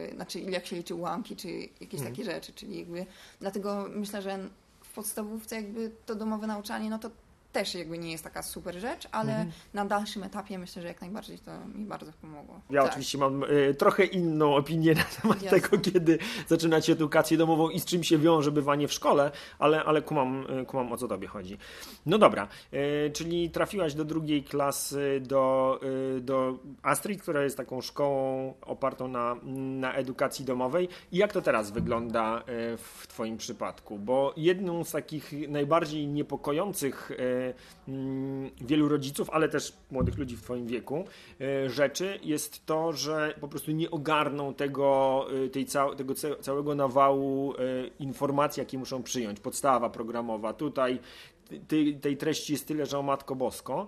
yy, 0.09 0.15
znaczy 0.15 0.39
ile 0.39 0.51
jak 0.51 0.65
się 0.65 0.75
liczy 0.75 0.95
ułamki, 0.95 1.35
czy 1.35 1.49
jakieś 1.81 1.99
mhm. 1.99 2.11
takie 2.11 2.23
rzeczy, 2.23 2.53
czyli 2.53 2.80
jakby. 2.81 3.05
Dlatego 3.39 3.85
myślę, 3.95 4.21
że 4.21 4.49
w 4.83 4.93
podstawówce 4.93 5.55
jakby 5.55 5.91
to 6.05 6.15
domowe 6.15 6.47
nauczanie, 6.47 6.89
no 6.89 6.99
to 6.99 7.11
też 7.51 7.75
jakby 7.75 7.97
nie 7.97 8.11
jest 8.11 8.23
taka 8.23 8.43
super 8.43 8.79
rzecz, 8.79 9.07
ale 9.11 9.31
mhm. 9.31 9.51
na 9.73 9.85
dalszym 9.85 10.23
etapie 10.23 10.59
myślę, 10.59 10.81
że 10.81 10.87
jak 10.87 11.01
najbardziej 11.01 11.39
to 11.39 11.51
mi 11.75 11.85
bardzo 11.85 12.11
pomogło. 12.21 12.61
Ja 12.69 12.81
tak. 12.81 12.91
oczywiście 12.91 13.17
mam 13.17 13.43
y, 13.43 13.75
trochę 13.77 14.05
inną 14.05 14.55
opinię 14.55 14.93
na 15.01 15.03
temat 15.21 15.41
Jasne. 15.41 15.59
tego, 15.59 15.77
kiedy 15.77 16.17
zaczynać 16.47 16.89
edukację 16.89 17.37
domową 17.37 17.69
i 17.69 17.79
z 17.79 17.85
czym 17.85 18.03
się 18.03 18.17
wiąże 18.17 18.51
bywanie 18.51 18.87
w 18.87 18.93
szkole, 18.93 19.31
ale, 19.59 19.83
ale 19.83 20.01
kumam, 20.01 20.45
y, 20.61 20.65
kumam 20.65 20.91
o 20.91 20.97
co 20.97 21.07
tobie 21.07 21.27
chodzi. 21.27 21.57
No 22.05 22.17
dobra, 22.17 22.47
y, 22.73 23.11
czyli 23.13 23.49
trafiłaś 23.49 23.93
do 23.93 24.05
drugiej 24.05 24.43
klasy 24.43 25.21
do, 25.25 25.79
do 26.21 26.59
Astrid, 26.83 27.21
która 27.21 27.43
jest 27.43 27.57
taką 27.57 27.81
szkołą 27.81 28.53
opartą 28.61 29.07
na, 29.07 29.35
na 29.79 29.93
edukacji 29.93 30.45
domowej. 30.45 30.89
I 31.11 31.17
jak 31.17 31.33
to 31.33 31.41
teraz 31.41 31.71
wygląda 31.71 32.43
w 32.77 33.07
twoim 33.07 33.37
przypadku? 33.37 33.99
Bo 33.99 34.33
jedną 34.37 34.83
z 34.83 34.91
takich 34.91 35.31
najbardziej 35.49 36.07
niepokojących 36.07 37.11
wielu 38.61 38.89
rodziców, 38.89 39.29
ale 39.29 39.49
też 39.49 39.73
młodych 39.91 40.17
ludzi 40.17 40.37
w 40.37 40.41
Twoim 40.41 40.67
wieku 40.67 41.05
e, 41.41 41.69
rzeczy 41.69 42.19
jest 42.23 42.65
to, 42.65 42.93
że 42.93 43.33
po 43.41 43.47
prostu 43.47 43.71
nie 43.71 43.91
ogarną 43.91 44.53
tego, 44.53 45.25
e, 45.45 45.49
tej 45.49 45.65
cał, 45.65 45.95
tego 45.95 46.13
całego 46.41 46.75
nawału 46.75 47.53
e, 47.53 47.57
informacji, 47.99 48.61
jakie 48.61 48.77
muszą 48.77 49.03
przyjąć. 49.03 49.39
Podstawa 49.39 49.89
programowa, 49.89 50.53
tutaj 50.53 50.99
tej, 51.67 51.95
tej 51.95 52.17
treści 52.17 52.53
jest 52.53 52.67
tyle, 52.67 52.85
że 52.85 52.99
o 52.99 53.01
Matko 53.01 53.35
Bosko 53.35 53.87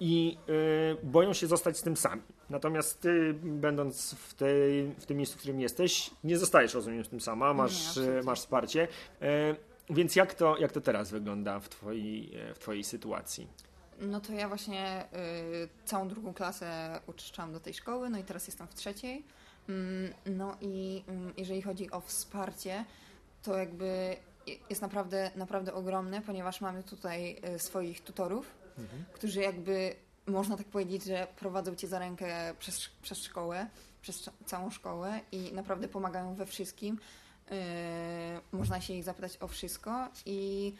i 0.00 0.36
boją 1.02 1.32
się 1.32 1.46
zostać 1.46 1.78
z 1.78 1.82
tym 1.82 1.96
sami. 1.96 2.22
Natomiast 2.50 3.00
ty, 3.00 3.34
będąc 3.42 4.14
w, 4.14 4.34
tej, 4.34 4.94
w 4.98 5.06
tym 5.06 5.16
miejscu, 5.16 5.36
w 5.36 5.38
którym 5.38 5.60
jesteś, 5.60 6.10
nie 6.24 6.38
zostajesz, 6.38 6.74
rozumiem, 6.74 7.04
z 7.04 7.08
tym 7.08 7.20
sama, 7.20 7.54
masz, 7.54 7.96
nie, 7.96 8.22
masz 8.22 8.38
wsparcie. 8.38 8.88
Więc 9.90 10.16
jak 10.16 10.34
to, 10.34 10.58
jak 10.58 10.72
to 10.72 10.80
teraz 10.80 11.10
wygląda 11.10 11.60
w 11.60 11.68
twojej, 11.68 12.32
w 12.54 12.58
twojej 12.58 12.84
sytuacji? 12.84 13.48
No 14.00 14.20
to 14.20 14.32
ja 14.32 14.48
właśnie 14.48 15.04
y, 15.04 15.68
całą 15.84 16.08
drugą 16.08 16.34
klasę 16.34 17.00
uczęszczałam 17.06 17.52
do 17.52 17.60
tej 17.60 17.74
szkoły, 17.74 18.10
no 18.10 18.18
i 18.18 18.24
teraz 18.24 18.46
jestem 18.46 18.66
w 18.66 18.74
trzeciej. 18.74 19.24
Mm, 19.68 20.12
no 20.26 20.56
i 20.60 21.04
mm, 21.08 21.32
jeżeli 21.36 21.62
chodzi 21.62 21.90
o 21.90 22.00
wsparcie, 22.00 22.84
to 23.42 23.58
jakby 23.58 24.16
jest 24.70 24.82
naprawdę, 24.82 25.30
naprawdę 25.36 25.74
ogromne, 25.74 26.22
ponieważ 26.22 26.60
mamy 26.60 26.82
tutaj 26.82 27.40
y, 27.54 27.58
swoich 27.58 28.04
tutorów, 28.04 28.54
mhm. 28.78 29.04
którzy 29.12 29.40
jakby 29.40 29.94
można 30.26 30.56
tak 30.56 30.66
powiedzieć, 30.66 31.04
że 31.04 31.26
prowadzą 31.36 31.74
cię 31.74 31.88
za 31.88 31.98
rękę 31.98 32.54
przez, 32.58 32.88
przez 33.02 33.22
szkołę, 33.22 33.66
przez 34.02 34.30
całą 34.46 34.70
szkołę 34.70 35.20
i 35.32 35.52
naprawdę 35.52 35.88
pomagają 35.88 36.34
we 36.34 36.46
wszystkim. 36.46 36.98
Yy, 37.50 38.58
można 38.58 38.80
się 38.80 38.94
ich 38.94 39.04
zapytać 39.04 39.36
o 39.40 39.48
wszystko 39.48 40.08
i 40.26 40.72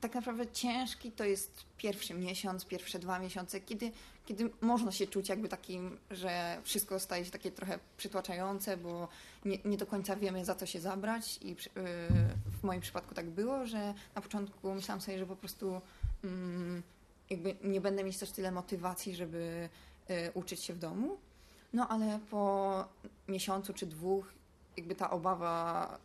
tak 0.00 0.14
naprawdę 0.14 0.46
ciężki 0.46 1.12
to 1.12 1.24
jest 1.24 1.64
pierwszy 1.76 2.14
miesiąc, 2.14 2.64
pierwsze 2.64 2.98
dwa 2.98 3.18
miesiące, 3.18 3.60
kiedy, 3.60 3.92
kiedy 4.26 4.50
można 4.60 4.92
się 4.92 5.06
czuć 5.06 5.28
jakby 5.28 5.48
takim, 5.48 5.98
że 6.10 6.60
wszystko 6.62 7.00
staje 7.00 7.24
się 7.24 7.30
takie 7.30 7.50
trochę 7.50 7.78
przytłaczające, 7.96 8.76
bo 8.76 9.08
nie, 9.44 9.58
nie 9.64 9.76
do 9.76 9.86
końca 9.86 10.16
wiemy 10.16 10.44
za 10.44 10.54
co 10.54 10.66
się 10.66 10.80
zabrać 10.80 11.38
i 11.42 11.48
yy, 11.48 11.56
w 12.60 12.62
moim 12.62 12.80
przypadku 12.80 13.14
tak 13.14 13.30
było, 13.30 13.66
że 13.66 13.94
na 14.14 14.22
początku 14.22 14.74
myślałam 14.74 15.00
sobie, 15.00 15.18
że 15.18 15.26
po 15.26 15.36
prostu 15.36 15.80
mm, 16.24 16.82
jakby 17.30 17.56
nie 17.64 17.80
będę 17.80 18.04
mieć 18.04 18.18
też 18.18 18.30
tyle 18.30 18.52
motywacji, 18.52 19.14
żeby 19.14 19.68
y, 20.10 20.32
uczyć 20.34 20.60
się 20.60 20.74
w 20.74 20.78
domu. 20.78 21.16
No 21.72 21.88
ale 21.88 22.18
po 22.30 22.84
miesiącu 23.28 23.74
czy 23.74 23.86
dwóch 23.86 24.32
jakby 24.76 24.94
ta 24.94 25.10
obawa 25.10 25.98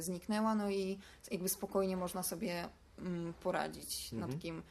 zniknęła, 0.00 0.54
no 0.54 0.70
i 0.70 0.98
jakby 1.30 1.48
spokojnie 1.48 1.96
można 1.96 2.22
sobie 2.22 2.68
mm, 2.98 3.32
poradzić 3.34 4.12
na 4.12 4.18
Mhm. 4.18 4.32
takim, 4.32 4.62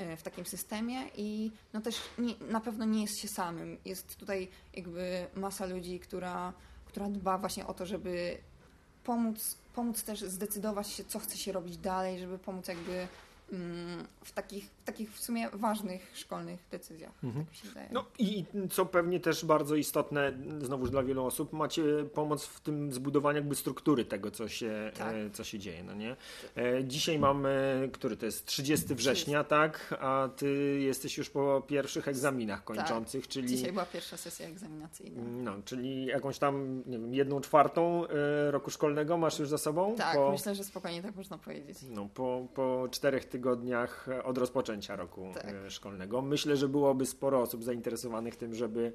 y, 0.00 0.16
w 0.16 0.22
takim 0.22 0.46
systemie 0.46 1.02
i 1.16 1.50
no 1.72 1.80
też 1.80 2.00
nie, 2.18 2.34
na 2.50 2.60
pewno 2.60 2.84
nie 2.84 3.02
jest 3.02 3.18
się 3.18 3.28
samym. 3.28 3.78
Jest 3.84 4.16
tutaj 4.16 4.48
jakby 4.74 5.26
masa 5.34 5.66
ludzi, 5.66 6.00
która, 6.00 6.52
która 6.86 7.08
dba 7.08 7.38
właśnie 7.38 7.66
o 7.66 7.74
to, 7.74 7.86
żeby 7.86 8.38
pomóc, 9.04 9.56
pomóc 9.74 10.02
też 10.02 10.20
zdecydować 10.20 10.88
się, 10.88 11.04
co 11.04 11.18
chce 11.18 11.36
się 11.38 11.52
robić 11.52 11.76
dalej, 11.76 12.18
żeby 12.18 12.38
pomóc 12.38 12.68
jakby 12.68 13.08
w 14.24 14.32
takich, 14.34 14.64
w 14.64 14.84
takich 14.84 15.12
w 15.14 15.20
sumie 15.20 15.48
ważnych 15.52 16.10
szkolnych 16.14 16.60
decyzjach. 16.70 17.12
Mhm. 17.24 17.44
Tak 17.44 17.52
mi 17.52 17.58
się 17.58 17.68
wydaje. 17.68 17.88
No 17.92 18.04
i 18.18 18.44
co 18.70 18.86
pewnie 18.86 19.20
też 19.20 19.44
bardzo 19.44 19.76
istotne, 19.76 20.32
znowuż 20.60 20.90
dla 20.90 21.02
wielu 21.02 21.24
osób, 21.24 21.52
macie 21.52 21.82
pomoc 22.14 22.44
w 22.46 22.60
tym 22.60 22.92
zbudowaniu 22.92 23.36
jakby 23.38 23.54
struktury 23.54 24.04
tego, 24.04 24.30
co 24.30 24.48
się, 24.48 24.90
Tak. 24.98 25.14
e, 25.14 25.30
co 25.30 25.44
się 25.44 25.58
dzieje, 25.58 25.84
no 25.84 25.94
nie? 25.94 26.16
E, 26.56 26.84
dzisiaj 26.84 27.18
mamy, 27.18 27.88
który 27.92 28.16
to 28.16 28.26
jest 28.26 28.46
30 28.46 28.94
września, 28.94 29.44
tak? 29.44 29.94
A 30.00 30.28
ty 30.36 30.80
jesteś 30.80 31.18
już 31.18 31.30
po 31.30 31.62
pierwszych 31.66 32.08
egzaminach 32.08 32.64
kończących, 32.64 33.28
czyli... 33.28 33.48
Tak. 33.48 33.56
Dzisiaj 33.56 33.72
była 33.72 33.86
pierwsza 33.86 34.16
sesja 34.16 34.46
egzaminacyjna. 34.46 35.22
No, 35.22 35.52
czyli 35.64 36.06
jakąś 36.06 36.38
tam, 36.38 36.82
nie 36.86 36.98
wiem, 36.98 37.14
jedną 37.14 37.40
czwartą 37.40 38.06
e, 38.08 38.50
roku 38.50 38.70
szkolnego 38.70 39.18
masz 39.18 39.38
już 39.38 39.48
za 39.48 39.58
sobą? 39.58 39.94
Tak, 39.96 40.16
po, 40.16 40.30
myślę, 40.32 40.54
że 40.54 40.64
spokojnie 40.64 41.02
tak 41.02 41.16
można 41.16 41.38
powiedzieć. 41.38 41.78
no, 41.90 42.08
po, 42.14 42.46
po 42.54 42.88
czterech 42.90 43.24
tygodniach 43.24 43.41
od 44.24 44.38
rozpoczęcia 44.38 44.96
roku 44.96 45.30
Tak. 45.34 45.54
e, 45.66 45.70
szkolnego. 45.70 46.22
Myślę, 46.22 46.56
że 46.56 46.68
byłoby 46.68 47.06
sporo 47.06 47.40
osób 47.40 47.64
zainteresowanych 47.64 48.36
tym, 48.36 48.54
żeby 48.54 48.92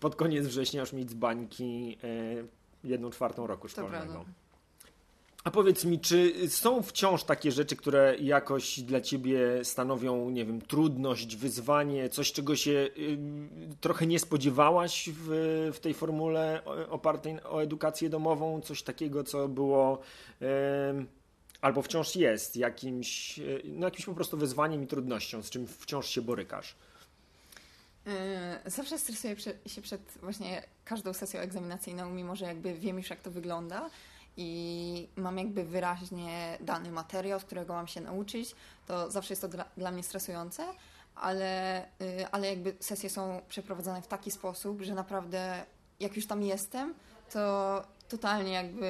pod 0.00 0.16
koniec 0.16 0.46
września 0.46 0.80
już 0.80 0.92
mieć 0.92 1.10
z 1.10 1.14
bańki 1.14 1.98
e, 2.04 2.88
jedną 2.88 3.10
czwartą 3.10 3.46
roku 3.46 3.68
szkolnego. 3.68 4.24
A 5.44 5.50
powiedz 5.50 5.84
mi, 5.84 6.00
czy 6.00 6.48
są 6.48 6.82
wciąż 6.82 7.24
takie 7.24 7.52
rzeczy, 7.52 7.76
które 7.76 8.16
jakoś 8.20 8.80
dla 8.80 9.00
ciebie 9.00 9.64
stanowią, 9.64 10.30
nie 10.30 10.44
wiem, 10.44 10.60
trudność, 10.60 11.36
wyzwanie, 11.36 12.08
coś, 12.08 12.32
czego 12.32 12.56
się 12.56 12.70
y, 12.70 13.18
trochę 13.80 14.06
nie 14.06 14.18
spodziewałaś 14.18 15.10
w, 15.12 15.70
w 15.74 15.80
tej 15.80 15.94
formule 15.94 16.62
opartej 16.90 17.42
o 17.44 17.62
edukację 17.62 18.08
domową? 18.08 18.60
Coś 18.60 18.82
takiego, 18.82 19.24
co 19.24 19.48
było 19.48 19.98
y, 20.42 20.46
albo 21.60 21.82
wciąż 21.82 22.16
jest 22.16 22.56
jakimś, 22.56 23.38
y, 23.38 23.62
no, 23.64 23.86
jakimś 23.86 24.04
po 24.04 24.14
prostu 24.14 24.36
wyzwaniem 24.36 24.84
i 24.84 24.86
trudnością, 24.86 25.42
z 25.42 25.50
czym 25.50 25.66
wciąż 25.66 26.06
się 26.06 26.22
borykasz? 26.22 26.76
Yy, 28.06 28.12
Zawsze 28.66 28.98
stresuję 28.98 29.36
się 29.66 29.82
przed 29.82 30.18
właśnie 30.22 30.62
każdą 30.84 31.12
sesją 31.12 31.40
egzaminacyjną, 31.40 32.10
mimo 32.10 32.36
że 32.36 32.44
jakby 32.44 32.74
wiem 32.74 32.98
już 32.98 33.10
jak 33.10 33.20
to 33.20 33.30
wygląda 33.30 33.90
i 34.36 35.08
mam 35.16 35.38
jakby 35.38 35.64
wyraźnie 35.64 36.58
dany 36.60 36.90
materiał, 36.90 37.40
z 37.40 37.44
którego 37.44 37.74
mam 37.74 37.88
się 37.88 38.00
nauczyć, 38.00 38.54
to 38.86 39.10
zawsze 39.10 39.32
jest 39.32 39.42
to 39.42 39.48
dla, 39.48 39.64
dla 39.76 39.90
mnie 39.90 40.02
stresujące, 40.02 40.66
ale, 41.14 41.86
yy, 42.00 42.30
ale 42.30 42.48
jakby 42.48 42.76
sesje 42.80 43.10
są 43.10 43.40
przeprowadzane 43.48 44.02
w 44.02 44.06
taki 44.06 44.30
sposób, 44.30 44.82
że 44.82 44.94
naprawdę 44.94 45.64
jak 46.00 46.16
już 46.16 46.26
tam 46.26 46.42
jestem, 46.42 46.94
to 47.32 47.84
totalnie 48.08 48.52
jakby 48.52 48.88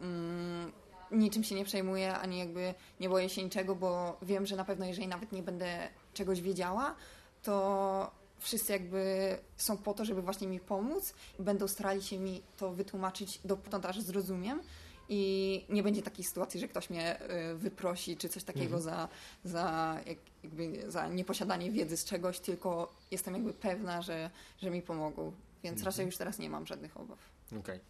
mm, 0.00 0.72
niczym 1.10 1.44
się 1.44 1.54
nie 1.54 1.64
przejmuję, 1.64 2.14
ani 2.14 2.38
jakby 2.38 2.74
nie 3.00 3.08
boję 3.08 3.28
się 3.28 3.44
niczego, 3.44 3.74
bo 3.74 4.18
wiem, 4.22 4.46
że 4.46 4.56
na 4.56 4.64
pewno 4.64 4.86
jeżeli 4.86 5.08
nawet 5.08 5.32
nie 5.32 5.42
będę 5.42 5.88
czegoś 6.14 6.40
wiedziała, 6.40 6.94
to 7.42 8.10
wszyscy 8.38 8.72
jakby 8.72 9.38
są 9.56 9.76
po 9.76 9.94
to, 9.94 10.04
żeby 10.04 10.22
właśnie 10.22 10.48
mi 10.48 10.60
pomóc 10.60 11.14
i 11.38 11.42
będą 11.42 11.68
starali 11.68 12.02
się 12.02 12.18
mi 12.18 12.42
to 12.56 12.72
wytłumaczyć 12.72 13.40
dopótąd, 13.44 13.86
aż 13.86 14.00
zrozumiem. 14.00 14.62
I 15.08 15.64
nie 15.68 15.82
będzie 15.82 16.02
takiej 16.02 16.24
sytuacji, 16.24 16.60
że 16.60 16.68
ktoś 16.68 16.90
mnie 16.90 17.20
y, 17.52 17.54
wyprosi 17.54 18.16
czy 18.16 18.28
coś 18.28 18.44
takiego 18.44 18.80
za, 18.80 19.08
za, 19.44 19.96
jak, 20.06 20.18
jakby 20.44 20.90
za 20.90 21.08
nieposiadanie 21.08 21.70
wiedzy 21.70 21.96
z 21.96 22.04
czegoś, 22.04 22.40
tylko 22.40 22.92
jestem 23.10 23.34
jakby 23.34 23.52
pewna, 23.52 24.02
że, 24.02 24.30
że 24.58 24.70
mi 24.70 24.82
pomogą. 24.82 25.32
Więc 25.62 25.82
raczej 25.82 26.06
już 26.06 26.16
teraz 26.16 26.38
nie 26.38 26.50
mam 26.50 26.66
żadnych 26.66 26.96
obaw. 26.96 27.18
Okej. 27.60 27.80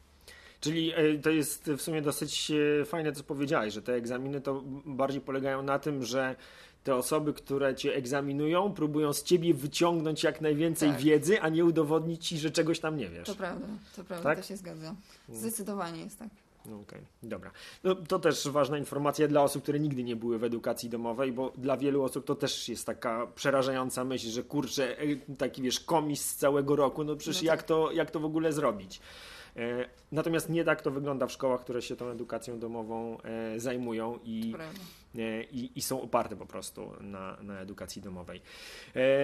Czyli 0.67 0.93
e, 0.95 1.19
to 1.19 1.31
jest 1.31 1.71
w 1.77 1.83
sumie 1.83 2.03
dosyć 2.03 2.53
e, 2.81 2.85
fajne, 2.85 3.13
co 3.13 3.23
powiedziałeś, 3.25 3.75
że 3.75 3.83
te 3.83 3.95
egzaminy 3.95 4.41
to 4.41 4.63
bardziej 4.87 5.21
polegają 5.21 5.63
na 5.63 5.79
tym, 5.79 6.05
że 6.05 6.37
te 6.85 6.95
osoby, 6.95 7.33
które 7.33 7.75
cię 7.75 7.95
egzaminują, 7.95 8.73
próbują 8.73 9.13
z 9.13 9.23
ciebie 9.23 9.55
wyciągnąć 9.55 10.23
jak 10.23 10.41
najwięcej 10.41 10.91
Tak. 10.91 11.01
wiedzy, 11.01 11.41
a 11.41 11.49
nie 11.49 11.65
udowodnić 11.65 12.27
ci, 12.29 12.39
że 12.39 12.51
czegoś 12.51 12.81
tam 12.81 12.97
nie 12.97 13.09
wiesz. 13.09 13.27
To 13.27 13.35
prawda, 13.35 13.67
to 13.97 14.05
prawda, 14.05 14.29
Tak? 14.31 14.39
to 14.41 14.45
się 14.47 14.57
zgadza. 14.57 14.95
Zdecydowanie 15.29 16.01
jest 16.03 16.19
tak. 16.19 16.29
No, 16.67 16.77
Okej, 16.81 17.01
dobra. 17.23 17.51
No, 17.85 17.95
to 17.95 18.19
też 18.19 18.49
ważna 18.49 18.79
informacja 18.79 19.29
dla 19.29 19.43
osób, 19.43 19.63
które 19.63 19.81
nigdy 19.81 20.03
nie 20.05 20.17
były 20.17 20.39
w 20.39 20.45
edukacji 20.45 20.89
domowej, 20.89 21.33
bo 21.33 21.53
dla 21.59 21.77
wielu 21.77 22.03
osób 22.03 22.25
to 22.25 22.35
też 22.35 22.69
jest 22.69 22.87
taka 22.87 23.27
przerażająca 23.35 24.05
myśl, 24.05 24.29
że 24.29 24.43
kurczę, 24.43 24.99
e, 24.99 25.05
taki 25.39 25.63
wiesz, 25.63 25.81
komis 25.81 26.25
z 26.25 26.37
całego 26.37 26.77
roku, 26.77 27.05
no 27.05 27.17
przecież 27.17 27.43
No 27.43 27.47
jak, 27.47 27.59
tak. 27.61 27.69
to, 27.69 27.93
jak 27.93 28.11
to 28.11 28.21
w 28.21 28.25
ogóle 28.25 28.53
zrobić? 28.53 29.01
E, 29.57 29.89
Natomiast 30.13 30.49
nie 30.51 30.65
tak 30.65 30.83
to 30.83 30.91
wygląda 30.91 31.27
w 31.27 31.33
szkołach, 31.33 31.61
które 31.61 31.83
się 31.83 31.97
tą 31.97 32.09
edukacją 32.09 32.59
domową 32.59 33.19
e, 33.23 33.61
zajmują 33.61 34.19
i, 34.25 34.55
e, 35.19 35.43
i, 35.45 35.79
i 35.79 35.83
są 35.83 36.03
oparte 36.03 36.37
po 36.37 36.47
prostu 36.47 36.93
na, 37.01 37.37
na 37.43 37.61
edukacji 37.61 38.03
domowej. 38.03 38.41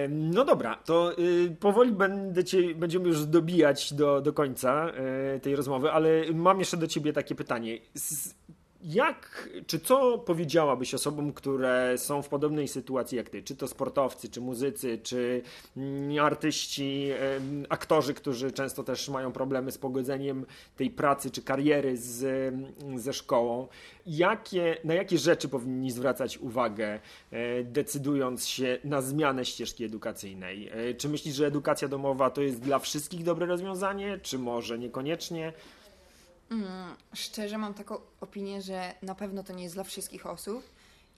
No 0.09 0.45
dobra, 0.45 0.75
to 0.75 1.19
y, 1.19 1.55
powoli 1.59 1.91
będę 1.91 2.43
cię, 2.43 2.75
będziemy 2.75 3.07
już 3.07 3.25
dobijać 3.25 3.93
do, 3.93 4.21
do 4.21 4.33
końca 4.33 4.91
tej 5.41 5.55
rozmowy, 5.55 5.91
ale 5.91 6.09
mam 6.33 6.59
jeszcze 6.59 6.77
do 6.77 6.87
ciebie 6.87 7.13
takie 7.13 7.35
pytanie. 7.35 7.79
Z- 7.93 8.35
Jak, 8.83 9.49
czy 9.67 9.79
co 9.79 10.17
powiedziałabyś 10.17 10.93
osobom, 10.93 11.33
które 11.33 11.93
są 11.97 12.21
w 12.21 12.29
podobnej 12.29 12.67
sytuacji 12.67 13.17
jak 13.17 13.29
ty? 13.29 13.43
Czy 13.43 13.55
to 13.55 13.67
sportowcy, 13.67 14.29
czy 14.29 14.41
muzycy, 14.41 14.99
czy 15.03 15.41
mm, 15.77 16.25
artyści, 16.25 17.09
aktorzy, 17.69 18.13
którzy 18.13 18.51
często 18.51 18.83
też 18.83 19.09
mają 19.09 19.31
problemy 19.31 19.71
z 19.71 19.77
pogodzeniem 19.77 20.45
tej 20.75 20.89
pracy 20.89 21.31
czy 21.31 21.41
kariery 21.41 21.97
z, 21.97 22.23
em, 22.83 22.99
ze 22.99 23.13
szkołą. 23.13 23.67
Jakie, 24.05 24.77
na 24.83 24.93
jakie 24.93 25.17
rzeczy 25.17 25.49
powinni 25.49 25.91
zwracać 25.91 26.37
uwagę, 26.37 26.99
e, 27.31 27.63
decydując 27.63 28.47
się 28.47 28.77
na 28.83 29.01
zmianę 29.01 29.45
ścieżki 29.45 29.83
edukacyjnej? 29.85 30.69
E, 30.69 30.93
Czy 30.93 31.09
myślisz, 31.09 31.35
że 31.35 31.47
edukacja 31.47 31.87
domowa 31.87 32.29
to 32.29 32.41
jest 32.41 32.59
dla 32.59 32.79
wszystkich 32.79 33.23
dobre 33.23 33.45
rozwiązanie, 33.45 34.19
czy 34.23 34.39
może 34.39 34.79
niekoniecznie? 34.79 35.53
Mm, 36.53 36.95
szczerze 37.13 37.57
mam 37.57 37.73
taką 37.73 37.97
opinię, 38.21 38.61
że 38.61 38.93
na 39.01 39.15
pewno 39.15 39.43
to 39.43 39.53
nie 39.53 39.63
jest 39.63 39.75
dla 39.75 39.83
wszystkich 39.83 40.25
osób 40.25 40.63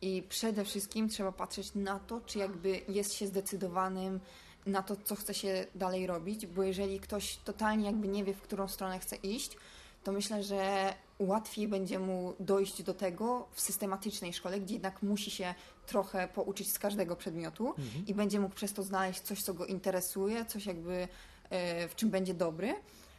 i 0.01 0.23
przede 0.29 0.65
wszystkim 0.65 1.09
trzeba 1.09 1.31
patrzeć 1.31 1.75
na 1.75 1.99
to, 1.99 2.21
czy 2.21 2.39
jakby 2.39 2.81
jest 2.89 3.13
się 3.13 3.27
zdecydowanym 3.27 4.19
na 4.65 4.83
to, 4.83 4.95
co 5.03 5.15
chce 5.15 5.33
się 5.33 5.65
dalej 5.75 6.07
robić, 6.07 6.45
bo 6.47 6.63
jeżeli 6.63 6.99
ktoś 6.99 7.37
totalnie 7.37 7.85
jakby 7.85 8.07
nie 8.07 8.23
wie, 8.23 8.33
w 8.33 8.41
którą 8.41 8.67
stronę 8.67 8.99
chce 8.99 9.15
iść, 9.15 9.57
to 10.03 10.11
myślę, 10.11 10.43
że 10.43 10.93
łatwiej 11.19 11.67
będzie 11.67 11.99
mu 11.99 12.33
dojść 12.39 12.83
do 12.83 12.93
tego 12.93 13.47
w 13.51 13.61
systematycznej 13.61 14.33
szkole, 14.33 14.59
gdzie 14.59 14.73
jednak 14.73 15.03
musi 15.03 15.31
się 15.31 15.55
trochę 15.87 16.27
pouczyć 16.27 16.71
z 16.71 16.79
każdego 16.79 17.15
przedmiotu 17.15 17.73
i 18.07 18.13
będzie 18.13 18.39
mógł 18.39 18.55
przez 18.55 18.73
to 18.73 18.83
znaleźć 18.83 19.21
coś, 19.21 19.43
co 19.43 19.53
go 19.53 19.65
interesuje, 19.65 20.45
coś 20.45 20.65
jakby 20.65 21.07
e, 21.49 21.87
w 21.87 21.95
czym 21.95 22.09
będzie 22.09 22.33
dobry. 22.33 22.75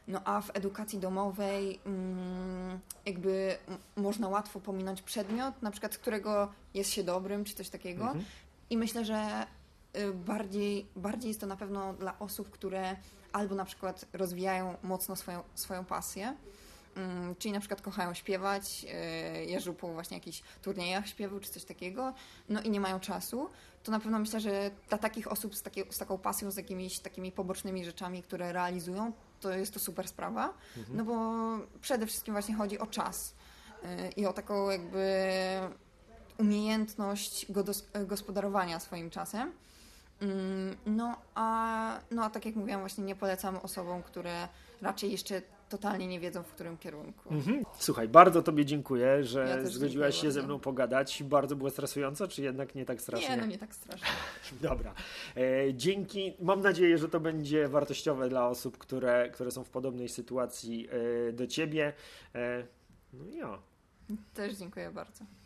No 0.09 0.21
a 0.25 0.41
w 0.41 0.51
edukacji 0.55 0.99
domowej 0.99 1.81
mm, 1.87 2.81
jakby 3.07 3.59
można 3.97 4.29
łatwo 4.29 4.61
pominąć 4.61 5.03
przedmiot, 5.03 5.63
na 5.63 5.71
przykład 5.71 5.95
z 5.95 5.99
którego 5.99 6.53
jest 6.75 6.91
się 6.91 7.05
dobrym, 7.05 7.45
czy 7.45 7.55
coś 7.55 7.69
takiego. 7.69 8.05
Mhm. 8.05 8.25
I 8.71 8.77
myślę, 8.77 9.05
że 9.05 9.47
y, 9.97 10.13
bardziej, 10.13 10.87
bardziej 10.97 11.29
jest 11.29 11.41
to 11.41 11.47
na 11.47 11.57
pewno 11.57 11.95
dla 11.95 12.19
osób, 12.19 12.51
które 12.51 12.97
albo 13.33 13.55
na 13.55 13.65
przykład 13.65 14.07
rozwijają 14.13 14.77
mocno 14.83 15.17
swoją, 15.17 15.43
swoją 15.55 15.85
pasję, 15.85 16.37
mm, 16.97 17.37
czyli 17.37 17.55
na 17.55 17.61
przykład 17.61 17.83
kochają 17.83 18.15
śpiewać, 18.15 18.87
y, 19.39 19.45
jeżdżą 19.45 19.75
po 19.75 19.93
właśnie 19.93 20.17
jakichś 20.17 20.43
turniejach 20.63 21.09
śpiewu 21.09 21.41
czy 21.41 21.51
coś 21.51 21.65
takiego, 21.65 22.15
no 22.49 22.63
i 22.63 22.71
nie 22.71 22.81
mają 22.81 23.01
czasu, 23.01 23.49
to 23.83 23.93
na 23.93 24.01
pewno 24.01 24.19
myślę, 24.19 24.41
że 24.41 24.71
dla 24.89 24.99
takich 24.99 25.33
osób 25.33 25.55
z, 25.55 25.63
takie, 25.63 25.85
z 25.91 25.99
taką 25.99 26.19
pasją, 26.19 26.51
z 26.51 26.57
jakimiś 26.57 26.99
takimi 26.99 27.33
pobocznymi 27.33 27.85
rzeczami, 27.85 28.23
które 28.23 28.53
realizują, 28.53 29.13
to 29.41 29.51
jest 29.51 29.75
to 29.75 29.81
super 29.81 30.09
sprawa, 30.09 30.55
no 30.89 31.05
bo 31.05 31.15
przede 31.81 32.07
wszystkim 32.07 32.35
właśnie 32.35 32.55
chodzi 32.55 32.79
o 32.79 32.87
czas 32.87 33.35
y, 33.85 34.09
i 34.17 34.27
o 34.27 34.33
taką 34.33 34.71
jakby 34.71 35.03
umiejętność 36.39 37.47
godos- 37.53 38.07
gospodarowania 38.07 38.81
swoim 38.81 39.11
czasem. 39.11 39.53
Mm, 40.21 40.77
No 40.87 41.17
a, 41.35 41.99
no 42.11 42.25
a 42.25 42.31
tak 42.31 42.47
jak 42.47 42.57
mówiłam, 42.57 42.81
właśnie 42.81 43.05
nie 43.05 43.17
polecam 43.17 43.57
osobom, 43.57 44.03
które 44.03 44.49
raczej 44.83 45.13
jeszcze 45.13 45.43
totalnie 45.69 46.07
nie 46.07 46.21
wiedzą 46.21 46.43
w 46.43 46.49
którym 46.49 46.79
kierunku. 46.79 47.35
Mhm. 47.35 47.65
Słuchaj, 47.79 48.09
bardzo 48.09 48.43
Tobie 48.43 48.65
dziękuję, 48.65 49.25
że 49.25 49.41
Ja 49.41 49.67
zgodziłaś 49.67 50.15
dziękuję 50.15 50.33
się 50.33 50.33
ze 50.33 50.43
mną 50.43 50.59
pogadać. 50.59 51.23
Bardzo 51.23 51.57
było 51.57 51.71
stresująco, 51.71 52.29
czy 52.29 52.43
jednak 52.43 52.75
nie 52.75 52.85
tak 52.85 53.01
strasznie? 53.01 53.29
Nie, 53.29 53.37
no 53.37 53.47
nie 53.47 53.59
tak 53.59 53.75
strasznie. 53.75 54.09
Dobra. 54.69 54.95
E, 55.37 55.75
dzięki. 55.75 56.35
Mam 56.41 56.61
nadzieję, 56.61 56.99
że 56.99 57.09
to 57.09 57.21
będzie 57.21 57.69
wartościowe 57.69 58.29
dla 58.29 58.49
osób, 58.49 58.79
które, 58.79 59.31
które 59.31 59.51
są 59.51 59.65
w 59.65 59.71
podobnej 59.71 60.09
sytuacji 60.09 60.89
e, 61.29 61.33
do 61.33 61.47
Ciebie. 61.47 61.93
E, 62.35 62.67
no 63.13 63.27
i 63.27 63.37
ja. 63.37 63.59
Też 64.35 64.57
dziękuję 64.57 64.91
bardzo. 64.91 65.25